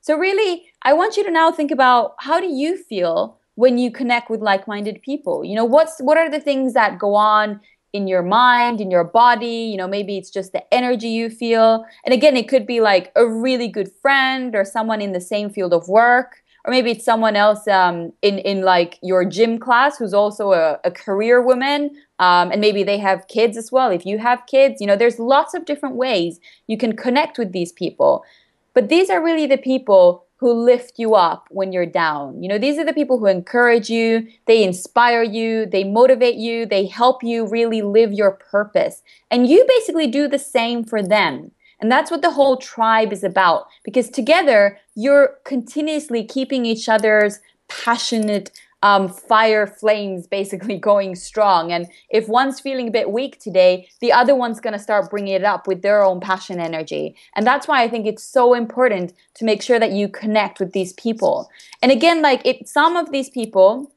So, 0.00 0.16
really, 0.16 0.66
I 0.82 0.92
want 0.92 1.16
you 1.16 1.24
to 1.24 1.30
now 1.30 1.50
think 1.50 1.70
about 1.70 2.14
how 2.18 2.40
do 2.40 2.46
you 2.46 2.76
feel 2.76 3.38
when 3.54 3.78
you 3.78 3.90
connect 3.90 4.28
with 4.30 4.40
like-minded 4.40 5.00
people 5.02 5.44
you 5.44 5.54
know 5.54 5.64
what's 5.64 6.00
what 6.00 6.18
are 6.18 6.28
the 6.28 6.40
things 6.40 6.72
that 6.72 6.98
go 6.98 7.14
on 7.14 7.60
in 7.94 8.06
your 8.08 8.22
mind, 8.22 8.80
in 8.80 8.90
your 8.90 9.04
body. 9.04 9.70
You 9.70 9.78
know, 9.78 9.88
maybe 9.88 10.18
it's 10.18 10.28
just 10.28 10.52
the 10.52 10.62
energy 10.74 11.08
you 11.08 11.30
feel. 11.30 11.86
And 12.04 12.12
again, 12.12 12.36
it 12.36 12.48
could 12.48 12.66
be 12.66 12.80
like 12.80 13.10
a 13.16 13.26
really 13.26 13.68
good 13.68 13.90
friend 14.02 14.54
or 14.54 14.64
someone 14.64 15.00
in 15.00 15.12
the 15.12 15.20
same 15.20 15.48
field 15.48 15.72
of 15.72 15.88
work. 15.88 16.42
Or 16.66 16.70
maybe 16.70 16.90
it's 16.90 17.04
someone 17.04 17.36
else 17.36 17.68
um, 17.68 18.12
in 18.22 18.38
in 18.38 18.62
like 18.62 18.98
your 19.02 19.24
gym 19.24 19.58
class 19.58 19.98
who's 19.98 20.14
also 20.14 20.52
a, 20.52 20.80
a 20.82 20.90
career 20.90 21.42
woman, 21.42 21.90
um, 22.18 22.50
and 22.50 22.60
maybe 22.60 22.82
they 22.82 22.96
have 22.98 23.28
kids 23.28 23.58
as 23.58 23.70
well. 23.70 23.90
If 23.90 24.06
you 24.06 24.18
have 24.18 24.46
kids, 24.46 24.80
you 24.80 24.86
know, 24.86 24.96
there's 24.96 25.18
lots 25.18 25.52
of 25.52 25.66
different 25.66 25.96
ways 25.96 26.40
you 26.66 26.78
can 26.78 26.96
connect 26.96 27.38
with 27.38 27.52
these 27.52 27.70
people. 27.70 28.24
But 28.72 28.88
these 28.88 29.10
are 29.10 29.22
really 29.22 29.46
the 29.46 29.58
people 29.58 30.23
who 30.44 30.52
lift 30.52 30.98
you 30.98 31.14
up 31.14 31.48
when 31.50 31.72
you're 31.72 31.86
down. 31.86 32.42
You 32.42 32.50
know, 32.50 32.58
these 32.58 32.76
are 32.76 32.84
the 32.84 32.92
people 32.92 33.18
who 33.18 33.24
encourage 33.24 33.88
you, 33.88 34.28
they 34.44 34.62
inspire 34.62 35.22
you, 35.22 35.64
they 35.64 35.84
motivate 35.84 36.34
you, 36.34 36.66
they 36.66 36.84
help 36.84 37.24
you 37.24 37.46
really 37.46 37.80
live 37.80 38.12
your 38.12 38.32
purpose. 38.32 39.02
And 39.30 39.48
you 39.48 39.64
basically 39.66 40.06
do 40.06 40.28
the 40.28 40.38
same 40.38 40.84
for 40.84 41.02
them. 41.02 41.50
And 41.80 41.90
that's 41.90 42.10
what 42.10 42.20
the 42.20 42.32
whole 42.32 42.58
tribe 42.58 43.10
is 43.10 43.24
about 43.24 43.68
because 43.84 44.10
together 44.10 44.76
you're 44.94 45.38
continuously 45.44 46.22
keeping 46.22 46.66
each 46.66 46.90
other's 46.90 47.40
passionate 47.68 48.50
um, 48.84 49.08
fire 49.08 49.66
flames 49.66 50.26
basically 50.26 50.76
going 50.90 51.16
strong. 51.16 51.72
And 51.72 51.88
if 52.10 52.28
one's 52.28 52.60
feeling 52.60 52.88
a 52.88 52.92
bit 52.92 53.10
weak 53.10 53.40
today, 53.40 53.88
the 54.00 54.12
other 54.12 54.36
one's 54.36 54.60
going 54.60 54.74
to 54.74 54.78
start 54.78 55.10
bringing 55.10 55.34
it 55.34 55.42
up 55.42 55.66
with 55.66 55.82
their 55.82 56.04
own 56.04 56.20
passion 56.20 56.60
energy. 56.60 57.16
And 57.34 57.46
that's 57.46 57.66
why 57.66 57.82
I 57.82 57.88
think 57.88 58.06
it's 58.06 58.22
so 58.22 58.52
important 58.52 59.14
to 59.36 59.44
make 59.44 59.62
sure 59.62 59.80
that 59.80 59.92
you 59.92 60.08
connect 60.08 60.60
with 60.60 60.72
these 60.72 60.92
people. 60.92 61.50
And 61.82 61.90
again, 61.90 62.20
like 62.20 62.44
it, 62.44 62.68
some 62.68 62.96
of 62.96 63.10
these 63.10 63.30
people, 63.30 63.90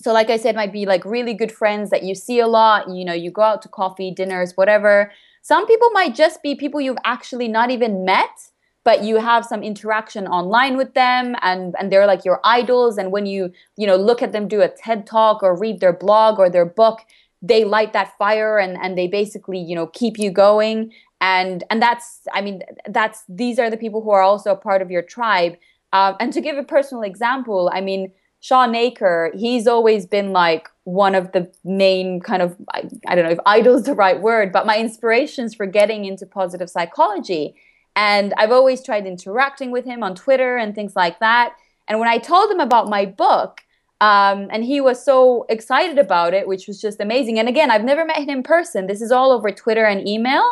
so 0.00 0.12
like 0.12 0.30
I 0.30 0.36
said, 0.36 0.56
might 0.56 0.72
be 0.72 0.84
like 0.84 1.04
really 1.04 1.32
good 1.32 1.52
friends 1.52 1.90
that 1.90 2.02
you 2.02 2.16
see 2.16 2.40
a 2.40 2.48
lot. 2.48 2.90
You 2.90 3.04
know, 3.04 3.14
you 3.14 3.30
go 3.30 3.42
out 3.42 3.62
to 3.62 3.68
coffee, 3.68 4.10
dinners, 4.10 4.56
whatever. 4.56 5.12
Some 5.42 5.64
people 5.66 5.90
might 5.90 6.16
just 6.16 6.42
be 6.42 6.56
people 6.56 6.80
you've 6.80 6.98
actually 7.04 7.46
not 7.46 7.70
even 7.70 8.04
met 8.04 8.50
but 8.84 9.02
you 9.02 9.16
have 9.16 9.44
some 9.44 9.62
interaction 9.62 10.26
online 10.26 10.76
with 10.76 10.94
them 10.94 11.34
and 11.42 11.74
and 11.78 11.90
they're 11.90 12.06
like 12.06 12.24
your 12.24 12.40
idols 12.44 12.98
and 12.98 13.10
when 13.10 13.26
you 13.26 13.52
you 13.76 13.86
know 13.86 13.96
look 13.96 14.22
at 14.22 14.32
them 14.32 14.46
do 14.46 14.60
a 14.60 14.68
ted 14.68 15.06
talk 15.06 15.42
or 15.42 15.56
read 15.58 15.80
their 15.80 15.92
blog 15.92 16.38
or 16.38 16.48
their 16.48 16.66
book 16.66 17.00
they 17.42 17.64
light 17.64 17.92
that 17.92 18.16
fire 18.16 18.58
and 18.58 18.76
and 18.82 18.96
they 18.96 19.06
basically 19.06 19.58
you 19.58 19.74
know 19.74 19.86
keep 19.88 20.18
you 20.18 20.30
going 20.30 20.92
and 21.20 21.64
and 21.70 21.82
that's 21.82 22.20
i 22.32 22.40
mean 22.40 22.62
that's 22.88 23.24
these 23.28 23.58
are 23.58 23.70
the 23.70 23.76
people 23.76 24.02
who 24.02 24.10
are 24.10 24.22
also 24.22 24.52
a 24.52 24.56
part 24.56 24.80
of 24.82 24.90
your 24.90 25.02
tribe 25.02 25.54
uh, 25.92 26.14
and 26.18 26.32
to 26.32 26.40
give 26.40 26.56
a 26.56 26.64
personal 26.64 27.02
example 27.02 27.70
i 27.72 27.80
mean 27.80 28.12
Shawn 28.44 28.74
Achor, 28.74 29.32
he's 29.34 29.66
always 29.66 30.04
been 30.04 30.32
like 30.32 30.68
one 30.82 31.14
of 31.14 31.32
the 31.32 31.50
main 31.64 32.20
kind 32.20 32.42
of, 32.42 32.54
I, 32.74 32.90
I 33.06 33.14
don't 33.14 33.24
know 33.24 33.30
if 33.30 33.38
idol's 33.46 33.84
the 33.84 33.94
right 33.94 34.20
word, 34.20 34.52
but 34.52 34.66
my 34.66 34.78
inspirations 34.78 35.54
for 35.54 35.64
getting 35.64 36.04
into 36.04 36.26
positive 36.26 36.68
psychology. 36.68 37.54
And 37.96 38.34
I've 38.36 38.50
always 38.50 38.82
tried 38.82 39.06
interacting 39.06 39.70
with 39.70 39.84
him 39.84 40.02
on 40.02 40.14
Twitter 40.14 40.56
and 40.56 40.74
things 40.74 40.96
like 40.96 41.20
that. 41.20 41.54
And 41.88 42.00
when 42.00 42.08
I 42.08 42.18
told 42.18 42.50
him 42.50 42.60
about 42.60 42.88
my 42.88 43.06
book, 43.06 43.60
um, 44.00 44.48
and 44.50 44.64
he 44.64 44.80
was 44.80 45.02
so 45.02 45.46
excited 45.48 45.98
about 45.98 46.34
it, 46.34 46.48
which 46.48 46.66
was 46.66 46.80
just 46.80 47.00
amazing. 47.00 47.38
And 47.38 47.48
again, 47.48 47.70
I've 47.70 47.84
never 47.84 48.04
met 48.04 48.18
him 48.18 48.28
in 48.28 48.42
person. 48.42 48.86
This 48.86 49.00
is 49.00 49.12
all 49.12 49.30
over 49.30 49.50
Twitter 49.50 49.84
and 49.84 50.06
email. 50.06 50.44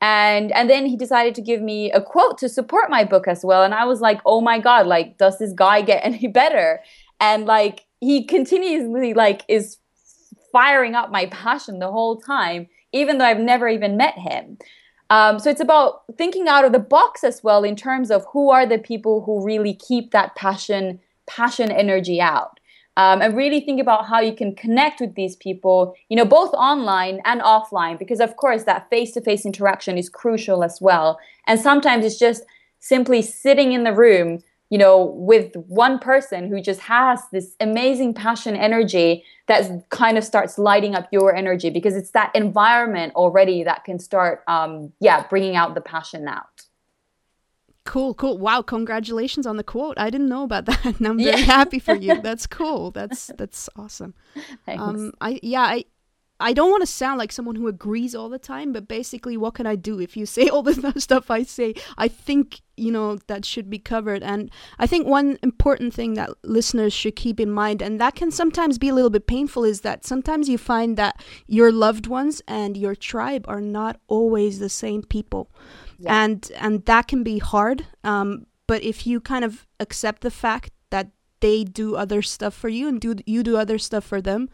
And 0.00 0.50
and 0.52 0.68
then 0.68 0.86
he 0.86 0.96
decided 0.96 1.34
to 1.36 1.42
give 1.42 1.60
me 1.60 1.92
a 1.92 2.00
quote 2.00 2.38
to 2.38 2.48
support 2.48 2.90
my 2.90 3.04
book 3.04 3.28
as 3.28 3.44
well. 3.44 3.62
And 3.62 3.74
I 3.74 3.84
was 3.84 4.00
like, 4.00 4.20
oh 4.24 4.40
my 4.40 4.58
god, 4.58 4.86
like 4.86 5.18
does 5.18 5.38
this 5.38 5.52
guy 5.52 5.82
get 5.82 6.04
any 6.04 6.26
better? 6.26 6.80
And 7.20 7.46
like 7.46 7.86
he 8.00 8.24
continuously 8.24 9.14
like 9.14 9.42
is 9.48 9.78
firing 10.52 10.94
up 10.94 11.10
my 11.10 11.26
passion 11.26 11.78
the 11.78 11.92
whole 11.92 12.16
time, 12.20 12.66
even 12.92 13.18
though 13.18 13.26
I've 13.26 13.38
never 13.38 13.68
even 13.68 13.96
met 13.96 14.18
him. 14.18 14.58
Um, 15.10 15.38
so 15.38 15.50
it's 15.50 15.60
about 15.60 16.02
thinking 16.16 16.48
out 16.48 16.64
of 16.64 16.72
the 16.72 16.78
box 16.78 17.24
as 17.24 17.42
well 17.42 17.64
in 17.64 17.76
terms 17.76 18.10
of 18.10 18.24
who 18.32 18.50
are 18.50 18.64
the 18.64 18.78
people 18.78 19.22
who 19.22 19.44
really 19.44 19.74
keep 19.74 20.12
that 20.12 20.34
passion 20.36 21.00
passion 21.26 21.70
energy 21.70 22.20
out. 22.20 22.58
Um, 22.96 23.22
and 23.22 23.36
really 23.36 23.60
think 23.60 23.80
about 23.80 24.06
how 24.06 24.20
you 24.20 24.34
can 24.34 24.54
connect 24.54 25.00
with 25.00 25.14
these 25.14 25.36
people 25.36 25.94
you 26.08 26.16
know 26.16 26.24
both 26.24 26.52
online 26.54 27.22
and 27.24 27.40
offline 27.40 27.98
because 27.98 28.20
of 28.20 28.36
course 28.36 28.64
that 28.64 28.90
face-to-face 28.90 29.46
interaction 29.46 29.96
is 29.96 30.08
crucial 30.08 30.64
as 30.64 30.80
well. 30.80 31.18
And 31.46 31.58
sometimes 31.58 32.04
it's 32.04 32.18
just 32.18 32.42
simply 32.80 33.22
sitting 33.22 33.72
in 33.72 33.84
the 33.84 33.92
room 33.92 34.42
you 34.70 34.78
know 34.78 35.04
with 35.04 35.54
one 35.66 35.98
person 35.98 36.48
who 36.48 36.60
just 36.60 36.80
has 36.80 37.20
this 37.32 37.54
amazing 37.60 38.14
passion 38.14 38.56
energy 38.56 39.24
that 39.46 39.88
kind 39.90 40.16
of 40.16 40.24
starts 40.24 40.58
lighting 40.58 40.94
up 40.94 41.08
your 41.12 41.34
energy 41.34 41.68
because 41.68 41.94
it's 41.96 42.12
that 42.12 42.34
environment 42.34 43.12
already 43.14 43.62
that 43.62 43.84
can 43.84 43.98
start 43.98 44.42
um, 44.48 44.92
yeah 45.00 45.26
bringing 45.28 45.56
out 45.56 45.74
the 45.74 45.80
passion 45.80 46.26
out 46.26 46.66
Cool, 47.86 48.14
cool. 48.14 48.38
Wow, 48.38 48.62
congratulations 48.62 49.46
on 49.46 49.56
the 49.56 49.64
quote. 49.64 49.98
I 49.98 50.10
didn't 50.10 50.28
know 50.28 50.44
about 50.44 50.64
that. 50.66 50.84
And 50.84 51.06
I'm 51.06 51.18
very 51.18 51.40
yeah. 51.40 51.44
happy 51.44 51.78
for 51.78 51.94
you. 51.94 52.20
That's 52.20 52.46
cool. 52.46 52.90
That's 53.00 53.30
that's 53.36 53.68
awesome. 53.74 54.14
Thanks. 54.66 54.82
Um 54.82 55.12
I 55.20 55.40
yeah, 55.42 55.62
I 55.62 55.84
I 56.40 56.52
don't 56.52 56.70
want 56.70 56.82
to 56.82 56.86
sound 56.86 57.18
like 57.18 57.32
someone 57.32 57.56
who 57.56 57.68
agrees 57.68 58.14
all 58.14 58.28
the 58.28 58.38
time, 58.38 58.72
but 58.72 58.88
basically 58.88 59.36
what 59.36 59.54
can 59.54 59.66
I 59.66 59.76
do 59.76 60.00
if 60.00 60.16
you 60.16 60.26
say 60.36 60.48
all 60.48 60.62
the 60.62 60.94
stuff 61.00 61.30
I 61.30 61.42
say? 61.42 61.74
I 61.98 62.08
think, 62.08 62.60
you 62.76 62.90
know, 62.90 63.18
that 63.26 63.44
should 63.44 63.68
be 63.70 63.78
covered. 63.78 64.22
And 64.22 64.50
I 64.78 64.86
think 64.86 65.06
one 65.06 65.38
important 65.42 65.94
thing 65.94 66.14
that 66.14 66.30
listeners 66.42 66.92
should 66.92 67.16
keep 67.16 67.38
in 67.38 67.50
mind 67.50 67.82
and 67.82 68.00
that 68.00 68.14
can 68.14 68.30
sometimes 68.30 68.78
be 68.78 68.88
a 68.88 68.94
little 68.94 69.10
bit 69.10 69.26
painful 69.26 69.64
is 69.64 69.82
that 69.82 70.04
sometimes 70.04 70.48
you 70.48 70.58
find 70.58 70.96
that 70.96 71.22
your 71.46 71.70
loved 71.70 72.06
ones 72.06 72.42
and 72.48 72.76
your 72.76 72.94
tribe 72.94 73.44
are 73.48 73.60
not 73.60 74.00
always 74.08 74.58
the 74.58 74.68
same 74.68 75.02
people 75.02 75.50
yeah. 76.00 76.22
and 76.24 76.50
and 76.56 76.84
that 76.86 77.08
can 77.08 77.22
be 77.22 77.38
hard. 77.38 77.86
Um, 78.02 78.46
but 78.66 78.82
if 78.82 79.06
you 79.06 79.20
kind 79.20 79.44
of 79.44 79.66
accept 79.78 80.22
the 80.22 80.30
fact 80.30 80.72
that 80.90 81.10
they 81.40 81.64
do 81.64 81.96
other 81.96 82.22
stuff 82.22 82.54
for 82.54 82.68
you 82.68 82.88
and 82.88 83.00
do 83.00 83.16
you 83.26 83.42
do 83.42 83.56
other 83.56 83.78
stuff 83.78 84.04
for 84.04 84.20
them, 84.20 84.48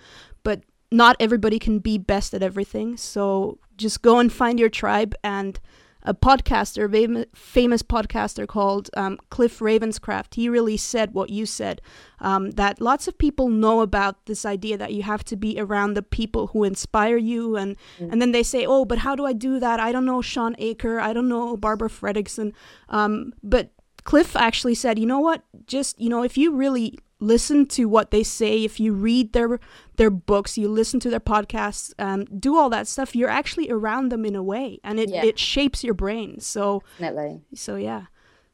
not 0.91 1.17
everybody 1.19 1.59
can 1.59 1.79
be 1.79 1.99
best 1.99 2.35
at 2.35 2.43
everything. 2.43 2.97
So 2.97 3.59
just 3.77 4.03
go 4.03 4.19
and 4.19 4.33
find 4.33 4.59
your 4.59 4.69
tribe 4.69 5.15
and 5.23 5.59
a 6.07 6.15
podcaster, 6.15 7.27
famous 7.35 7.83
podcaster 7.83 8.47
called 8.47 8.89
um, 8.97 9.19
Cliff 9.29 9.59
Ravenscraft, 9.59 10.35
he 10.37 10.49
really 10.49 10.77
said 10.77 11.13
what 11.13 11.31
you 11.31 11.45
said 11.45 11.83
um, 12.21 12.53
that 12.53 12.81
lots 12.81 13.09
of 13.09 13.19
people 13.19 13.49
know 13.49 13.81
about 13.81 14.25
this 14.27 14.47
idea 14.47 14.79
that 14.79 14.93
you 14.93 15.03
have 15.03 15.25
to 15.25 15.37
be 15.37 15.61
around 15.61 15.95
the 15.95 16.03
people 16.03 16.49
who 16.49 16.63
inspire 16.63 17.17
you. 17.17 17.57
And, 17.57 17.77
mm. 17.99 18.13
and 18.13 18.23
then 18.23 18.31
they 18.31 18.45
say, 18.45 18.65
oh, 18.65 18.85
but 18.85 18.99
how 18.99 19.17
do 19.17 19.27
I 19.27 19.33
do 19.33 19.59
that? 19.59 19.81
I 19.81 19.91
don't 19.91 20.07
know 20.07 20.23
Shawn 20.23 20.55
Achor. 20.59 21.01
I 21.01 21.13
don't 21.13 21.29
know 21.29 21.57
Barbara 21.57 21.91
Fredrickson. 21.91 22.53
Um, 22.89 23.33
but 23.43 23.73
Cliff 24.05 24.37
actually 24.37 24.77
said, 24.77 25.01
you 25.01 25.07
know 25.07 25.21
what? 25.21 25.43
Just, 25.67 26.01
you 26.01 26.09
know, 26.09 26.23
if 26.23 26.39
you 26.39 26.55
really 26.55 26.97
listen 27.19 27.67
to 27.67 27.87
what 27.87 28.11
they 28.11 28.23
say 28.23 28.63
if 28.63 28.79
you 28.79 28.93
read 28.93 29.33
their 29.33 29.59
their 29.97 30.11
books 30.11 30.57
you 30.59 30.69
listen 30.69 31.01
to 31.01 31.11
their 31.11 31.21
podcasts 31.21 31.93
um, 31.99 32.25
do 32.25 32.57
all 32.57 32.71
that 32.71 32.87
stuff 32.87 33.15
you're 33.15 33.29
actually 33.29 33.71
around 33.71 34.11
them 34.11 34.25
in 34.25 34.37
a 34.37 34.43
way 34.43 34.79
and 34.85 34.99
it, 34.99 35.11
yeah. 35.11 35.25
it 35.25 35.39
shapes 35.39 35.83
your 35.83 35.95
brain. 35.95 36.41
So 36.41 36.83
Definitely. 36.99 37.43
so 37.55 37.77
yeah. 37.77 38.07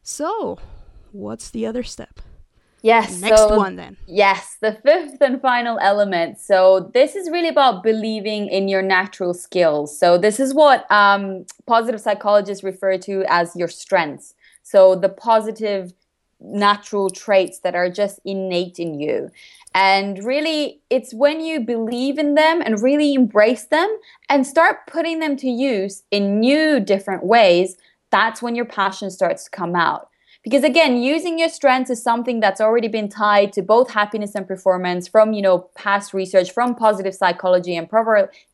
So 0.02 0.58
what's 1.12 1.50
the 1.50 1.66
other 1.66 1.82
step? 1.82 2.20
Yes 2.82 3.20
next 3.20 3.38
so, 3.38 3.56
one 3.56 3.76
then. 3.76 3.96
Yes 4.06 4.56
the 4.60 4.72
fifth 4.72 5.20
and 5.20 5.40
final 5.40 5.78
element. 5.80 6.38
So 6.40 6.90
this 6.94 7.14
is 7.14 7.30
really 7.30 7.48
about 7.48 7.82
believing 7.82 8.48
in 8.48 8.68
your 8.68 8.82
natural 8.82 9.34
skills. 9.34 9.98
So 9.98 10.18
this 10.18 10.40
is 10.40 10.54
what 10.54 10.90
um, 10.90 11.46
positive 11.66 12.00
psychologists 12.00 12.64
refer 12.64 12.98
to 12.98 13.24
as 13.28 13.54
your 13.56 13.68
strengths. 13.68 14.34
So 14.62 14.94
the 14.94 15.08
positive 15.08 15.92
natural 16.44 17.10
traits 17.10 17.60
that 17.60 17.74
are 17.74 17.90
just 17.90 18.20
innate 18.24 18.78
in 18.78 18.98
you. 18.98 19.30
And 19.74 20.22
really, 20.24 20.80
it's 20.90 21.14
when 21.14 21.40
you 21.40 21.60
believe 21.60 22.18
in 22.18 22.34
them 22.34 22.60
and 22.64 22.82
really 22.82 23.14
embrace 23.14 23.64
them 23.64 23.96
and 24.28 24.46
start 24.46 24.86
putting 24.86 25.20
them 25.20 25.36
to 25.38 25.48
use 25.48 26.02
in 26.10 26.40
new, 26.40 26.78
different 26.78 27.24
ways, 27.24 27.76
that's 28.10 28.42
when 28.42 28.54
your 28.54 28.66
passion 28.66 29.10
starts 29.10 29.44
to 29.44 29.50
come 29.50 29.74
out. 29.74 30.08
Because 30.42 30.64
again, 30.64 31.00
using 31.00 31.38
your 31.38 31.48
strengths 31.48 31.90
is 31.90 32.02
something 32.02 32.40
that's 32.40 32.60
already 32.60 32.88
been 32.88 33.08
tied 33.08 33.52
to 33.52 33.62
both 33.62 33.90
happiness 33.90 34.34
and 34.34 34.46
performance 34.46 35.06
from, 35.06 35.32
you 35.32 35.40
know, 35.40 35.70
past 35.76 36.12
research 36.12 36.50
from 36.50 36.74
positive 36.74 37.14
psychology 37.14 37.76
and 37.76 37.88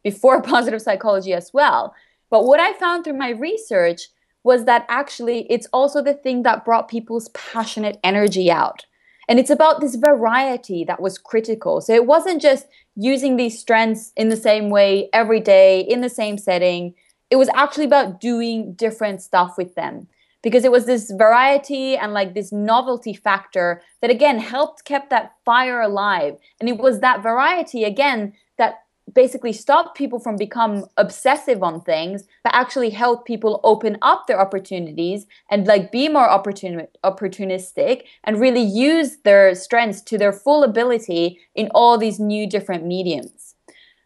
before 0.05 0.43
positive 0.55 0.83
psychology 0.83 1.33
as 1.33 1.51
well. 1.53 1.95
But 2.31 2.45
what 2.45 2.61
I 2.61 2.75
found 2.75 3.05
through 3.05 3.17
my 3.17 3.31
research 3.31 4.09
was 4.49 4.65
that 4.65 4.87
actually 4.89 5.41
it's 5.51 5.69
also 5.75 6.03
the 6.03 6.15
thing 6.15 6.43
that 6.43 6.65
brought 6.65 6.89
people's 6.89 7.29
passionate 7.35 8.01
energy 8.03 8.51
out. 8.51 8.87
And 9.29 9.39
it's 9.39 9.51
about 9.51 9.83
this 9.83 9.97
variety 9.97 10.85
that 10.85 11.03
was 11.03 11.19
critical. 11.19 11.83
So 11.83 11.93
it 11.93 12.07
wasn't 12.07 12.41
just 12.41 12.67
using 12.97 13.37
these 13.37 13.59
strengths 13.59 14.11
in 14.17 14.31
the 14.31 14.39
same 14.39 14.71
way 14.71 15.11
every 15.13 15.39
day 15.39 15.83
in 15.83 16.01
the 16.01 16.09
same 16.09 16.39
setting. 16.39 16.95
It 17.31 17.37
was 17.37 17.51
actually 17.51 17.85
about 17.85 18.23
doing 18.23 18.73
different 18.73 19.21
stuff 19.21 19.59
with 19.59 19.75
them 19.75 20.09
because 20.43 20.65
it 20.65 20.73
was 20.73 20.87
this 20.87 21.11
variety 21.11 21.99
and 21.99 22.15
like 22.15 22.33
this 22.33 22.51
novelty 22.51 23.13
factor 23.13 23.83
that 24.01 24.11
again 24.11 24.39
helped 24.39 24.87
kept 24.87 25.11
that 25.11 25.35
fire 25.45 25.83
alive. 25.83 26.39
And 26.59 26.71
it 26.71 26.79
was 26.79 27.01
that 27.01 27.23
variety 27.23 27.85
again 27.85 28.33
that 28.57 28.79
basically 29.15 29.53
stop 29.53 29.95
people 29.95 30.19
from 30.19 30.37
become 30.37 30.85
obsessive 30.97 31.63
on 31.63 31.81
things 31.81 32.25
but 32.45 32.55
actually 32.55 32.91
help 32.91 33.27
people 33.27 33.61
open 33.65 33.97
up 34.03 34.27
their 34.27 34.41
opportunities 34.41 35.27
and 35.51 35.67
like 35.67 35.91
be 35.93 36.09
more 36.09 36.29
opportun- 36.29 36.87
opportunistic 37.05 38.03
and 38.25 38.41
really 38.41 38.63
use 38.63 39.19
their 39.25 39.55
strengths 39.55 40.01
to 40.01 40.19
their 40.19 40.33
full 40.33 40.63
ability 40.63 41.39
in 41.55 41.69
all 41.75 41.99
these 41.99 42.19
new 42.19 42.49
different 42.49 42.85
mediums. 42.85 43.55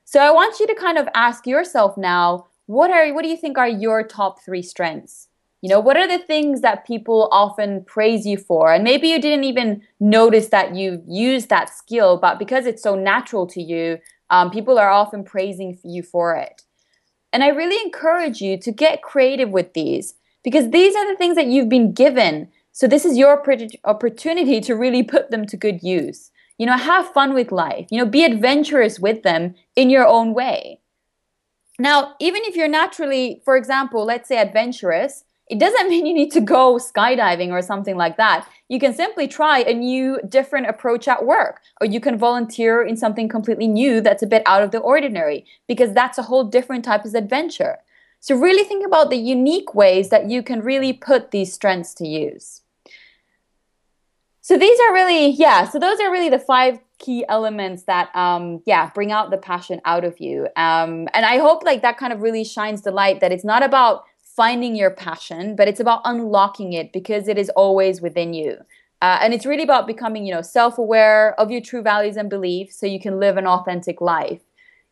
So 0.04 0.20
i 0.20 0.30
want 0.30 0.60
you 0.60 0.66
to 0.66 0.74
kind 0.74 0.98
of 0.98 1.08
ask 1.14 1.46
yourself 1.46 1.96
now 1.96 2.46
what 2.66 2.90
are 2.90 3.12
what 3.12 3.22
do 3.22 3.28
you 3.28 3.36
think 3.36 3.58
are 3.58 3.68
your 3.68 4.02
top 4.02 4.40
3 4.42 4.62
strengths? 4.62 5.28
You 5.62 5.68
know 5.68 5.80
what 5.80 5.96
are 5.96 6.08
the 6.08 6.18
things 6.18 6.60
that 6.60 6.86
people 6.86 7.28
often 7.32 7.84
praise 7.84 8.26
you 8.26 8.36
for? 8.36 8.72
And 8.72 8.84
maybe 8.84 9.08
you 9.08 9.20
didn't 9.20 9.44
even 9.44 9.82
notice 10.00 10.48
that 10.48 10.74
you 10.74 11.02
used 11.08 11.48
that 11.48 11.70
skill 11.70 12.18
but 12.18 12.38
because 12.38 12.66
it's 12.66 12.82
so 12.82 12.94
natural 12.94 13.46
to 13.48 13.62
you 13.62 13.98
um, 14.32 14.50
people 14.50 14.78
are 14.78 14.90
often 14.90 15.22
praising 15.22 15.78
you 15.84 16.02
for 16.02 16.34
it. 16.34 16.62
And 17.34 17.44
I 17.44 17.48
really 17.48 17.80
encourage 17.84 18.40
you 18.40 18.58
to 18.58 18.72
get 18.72 19.02
creative 19.02 19.50
with 19.50 19.74
these 19.74 20.14
because 20.42 20.70
these 20.70 20.96
are 20.96 21.06
the 21.06 21.16
things 21.16 21.36
that 21.36 21.46
you've 21.46 21.68
been 21.68 21.92
given. 21.92 22.48
So 22.72 22.88
this 22.88 23.04
is 23.04 23.18
your 23.18 23.42
opportunity 23.84 24.60
to 24.62 24.74
really 24.74 25.02
put 25.02 25.30
them 25.30 25.46
to 25.46 25.56
good 25.56 25.82
use. 25.82 26.30
You 26.56 26.64
know, 26.64 26.78
have 26.78 27.12
fun 27.12 27.34
with 27.34 27.52
life. 27.52 27.86
You 27.90 27.98
know, 27.98 28.06
be 28.06 28.24
adventurous 28.24 28.98
with 28.98 29.22
them 29.22 29.54
in 29.76 29.90
your 29.90 30.06
own 30.06 30.32
way. 30.32 30.80
Now, 31.78 32.14
even 32.18 32.42
if 32.44 32.56
you're 32.56 32.68
naturally, 32.68 33.42
for 33.44 33.56
example, 33.56 34.04
let's 34.04 34.28
say 34.28 34.38
adventurous, 34.38 35.24
it 35.52 35.58
doesn't 35.58 35.88
mean 35.92 36.06
you 36.06 36.14
need 36.14 36.32
to 36.32 36.40
go 36.40 36.76
skydiving 36.76 37.50
or 37.50 37.62
something 37.62 37.96
like 37.96 38.16
that. 38.16 38.48
You 38.68 38.80
can 38.80 38.94
simply 38.94 39.28
try 39.28 39.60
a 39.60 39.74
new, 39.74 40.18
different 40.28 40.66
approach 40.66 41.06
at 41.06 41.26
work, 41.26 41.60
or 41.80 41.86
you 41.86 42.00
can 42.00 42.16
volunteer 42.16 42.82
in 42.82 42.96
something 42.96 43.28
completely 43.28 43.68
new 43.68 44.00
that's 44.00 44.22
a 44.22 44.26
bit 44.26 44.42
out 44.46 44.62
of 44.62 44.70
the 44.70 44.78
ordinary, 44.78 45.44
because 45.68 45.92
that's 45.92 46.18
a 46.18 46.22
whole 46.22 46.44
different 46.44 46.84
type 46.84 47.04
of 47.04 47.14
adventure. 47.14 47.78
So, 48.20 48.36
really 48.36 48.64
think 48.64 48.86
about 48.86 49.10
the 49.10 49.16
unique 49.16 49.74
ways 49.74 50.08
that 50.08 50.30
you 50.30 50.42
can 50.42 50.60
really 50.60 50.92
put 50.92 51.32
these 51.32 51.52
strengths 51.52 51.92
to 51.94 52.06
use. 52.06 52.62
So, 54.40 54.56
these 54.56 54.78
are 54.80 54.94
really, 54.94 55.28
yeah, 55.28 55.68
so 55.68 55.78
those 55.78 56.00
are 56.00 56.10
really 56.10 56.30
the 56.30 56.38
five 56.38 56.78
key 56.98 57.24
elements 57.28 57.82
that 57.82 58.14
um 58.14 58.62
yeah 58.64 58.88
bring 58.94 59.10
out 59.10 59.30
the 59.32 59.36
passion 59.36 59.80
out 59.84 60.04
of 60.04 60.20
you 60.20 60.46
um 60.54 61.08
and 61.14 61.26
i 61.26 61.36
hope 61.36 61.64
like 61.64 61.82
that 61.82 61.98
kind 61.98 62.12
of 62.12 62.22
really 62.22 62.44
shines 62.44 62.82
the 62.82 62.92
light 62.92 63.18
that 63.18 63.32
it's 63.32 63.42
not 63.42 63.64
about 63.64 64.04
finding 64.36 64.74
your 64.74 64.90
passion, 64.90 65.56
but 65.56 65.68
it's 65.68 65.80
about 65.80 66.00
unlocking 66.04 66.72
it 66.72 66.92
because 66.92 67.28
it 67.28 67.38
is 67.38 67.50
always 67.50 68.00
within 68.00 68.32
you. 68.34 68.56
Uh, 69.02 69.18
and 69.20 69.34
it's 69.34 69.46
really 69.46 69.64
about 69.64 69.86
becoming, 69.86 70.24
you 70.24 70.32
know, 70.32 70.42
self-aware 70.42 71.38
of 71.40 71.50
your 71.50 71.60
true 71.60 71.82
values 71.82 72.16
and 72.16 72.30
beliefs 72.30 72.76
so 72.76 72.86
you 72.86 73.00
can 73.00 73.18
live 73.18 73.36
an 73.36 73.46
authentic 73.46 74.00
life. 74.00 74.40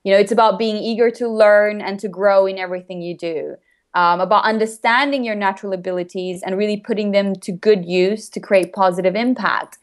You 0.02 0.12
know, 0.12 0.18
it's 0.18 0.32
about 0.32 0.58
being 0.58 0.76
eager 0.76 1.10
to 1.12 1.28
learn 1.28 1.80
and 1.80 2.00
to 2.00 2.08
grow 2.08 2.46
in 2.46 2.58
everything 2.58 3.02
you 3.02 3.16
do. 3.16 3.56
Um, 3.94 4.20
about 4.20 4.44
understanding 4.44 5.24
your 5.24 5.34
natural 5.34 5.72
abilities 5.72 6.42
and 6.42 6.56
really 6.56 6.76
putting 6.76 7.10
them 7.10 7.34
to 7.36 7.50
good 7.50 7.84
use 7.84 8.28
to 8.30 8.40
create 8.40 8.72
positive 8.72 9.16
impact. 9.16 9.78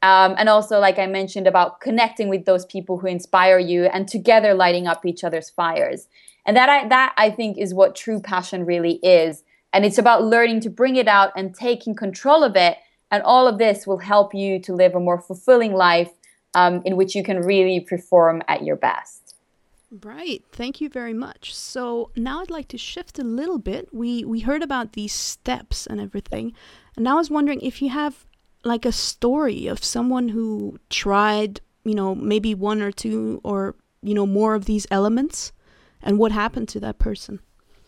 Um, 0.00 0.34
and 0.38 0.48
also, 0.48 0.78
like 0.78 0.98
I 0.98 1.06
mentioned, 1.06 1.46
about 1.46 1.80
connecting 1.80 2.28
with 2.28 2.44
those 2.44 2.66
people 2.66 2.98
who 2.98 3.06
inspire 3.06 3.58
you 3.58 3.84
and 3.84 4.08
together 4.08 4.54
lighting 4.54 4.86
up 4.86 5.04
each 5.06 5.24
other's 5.24 5.50
fires. 5.50 6.06
And 6.46 6.56
that 6.56 6.68
I, 6.68 6.88
that 6.88 7.14
I 7.16 7.30
think 7.30 7.58
is 7.58 7.72
what 7.72 7.96
true 7.96 8.20
passion 8.20 8.66
really 8.66 8.94
is. 9.02 9.42
And 9.72 9.84
it's 9.84 9.98
about 9.98 10.24
learning 10.24 10.60
to 10.60 10.70
bring 10.70 10.96
it 10.96 11.08
out 11.08 11.32
and 11.36 11.54
taking 11.54 11.94
control 11.94 12.44
of 12.44 12.54
it. 12.56 12.78
And 13.10 13.22
all 13.22 13.48
of 13.48 13.58
this 13.58 13.86
will 13.86 13.98
help 13.98 14.34
you 14.34 14.60
to 14.60 14.74
live 14.74 14.94
a 14.94 15.00
more 15.00 15.20
fulfilling 15.20 15.72
life 15.72 16.10
um, 16.54 16.82
in 16.84 16.96
which 16.96 17.14
you 17.14 17.22
can 17.22 17.40
really 17.40 17.80
perform 17.80 18.42
at 18.48 18.64
your 18.64 18.76
best. 18.76 19.36
Right. 20.02 20.42
Thank 20.50 20.80
you 20.80 20.88
very 20.88 21.12
much. 21.12 21.54
So 21.54 22.10
now 22.16 22.40
I'd 22.40 22.50
like 22.50 22.68
to 22.68 22.78
shift 22.78 23.18
a 23.18 23.24
little 23.24 23.58
bit. 23.58 23.92
We 23.92 24.24
we 24.24 24.40
heard 24.40 24.62
about 24.62 24.94
these 24.94 25.12
steps 25.12 25.86
and 25.86 26.00
everything. 26.00 26.52
And 26.96 27.04
now 27.04 27.14
I 27.14 27.18
was 27.18 27.30
wondering 27.30 27.60
if 27.60 27.80
you 27.80 27.90
have 27.90 28.26
like 28.64 28.84
a 28.84 28.92
story 28.92 29.66
of 29.66 29.84
someone 29.84 30.30
who 30.30 30.78
tried, 30.90 31.60
you 31.84 31.94
know, 31.94 32.14
maybe 32.14 32.54
one 32.54 32.82
or 32.82 32.90
two 32.90 33.40
or, 33.44 33.76
you 34.02 34.14
know, 34.14 34.26
more 34.26 34.54
of 34.54 34.64
these 34.64 34.86
elements 34.90 35.52
and 36.04 36.18
what 36.18 36.30
happened 36.30 36.68
to 36.68 36.80
that 36.80 36.98
person? 36.98 37.40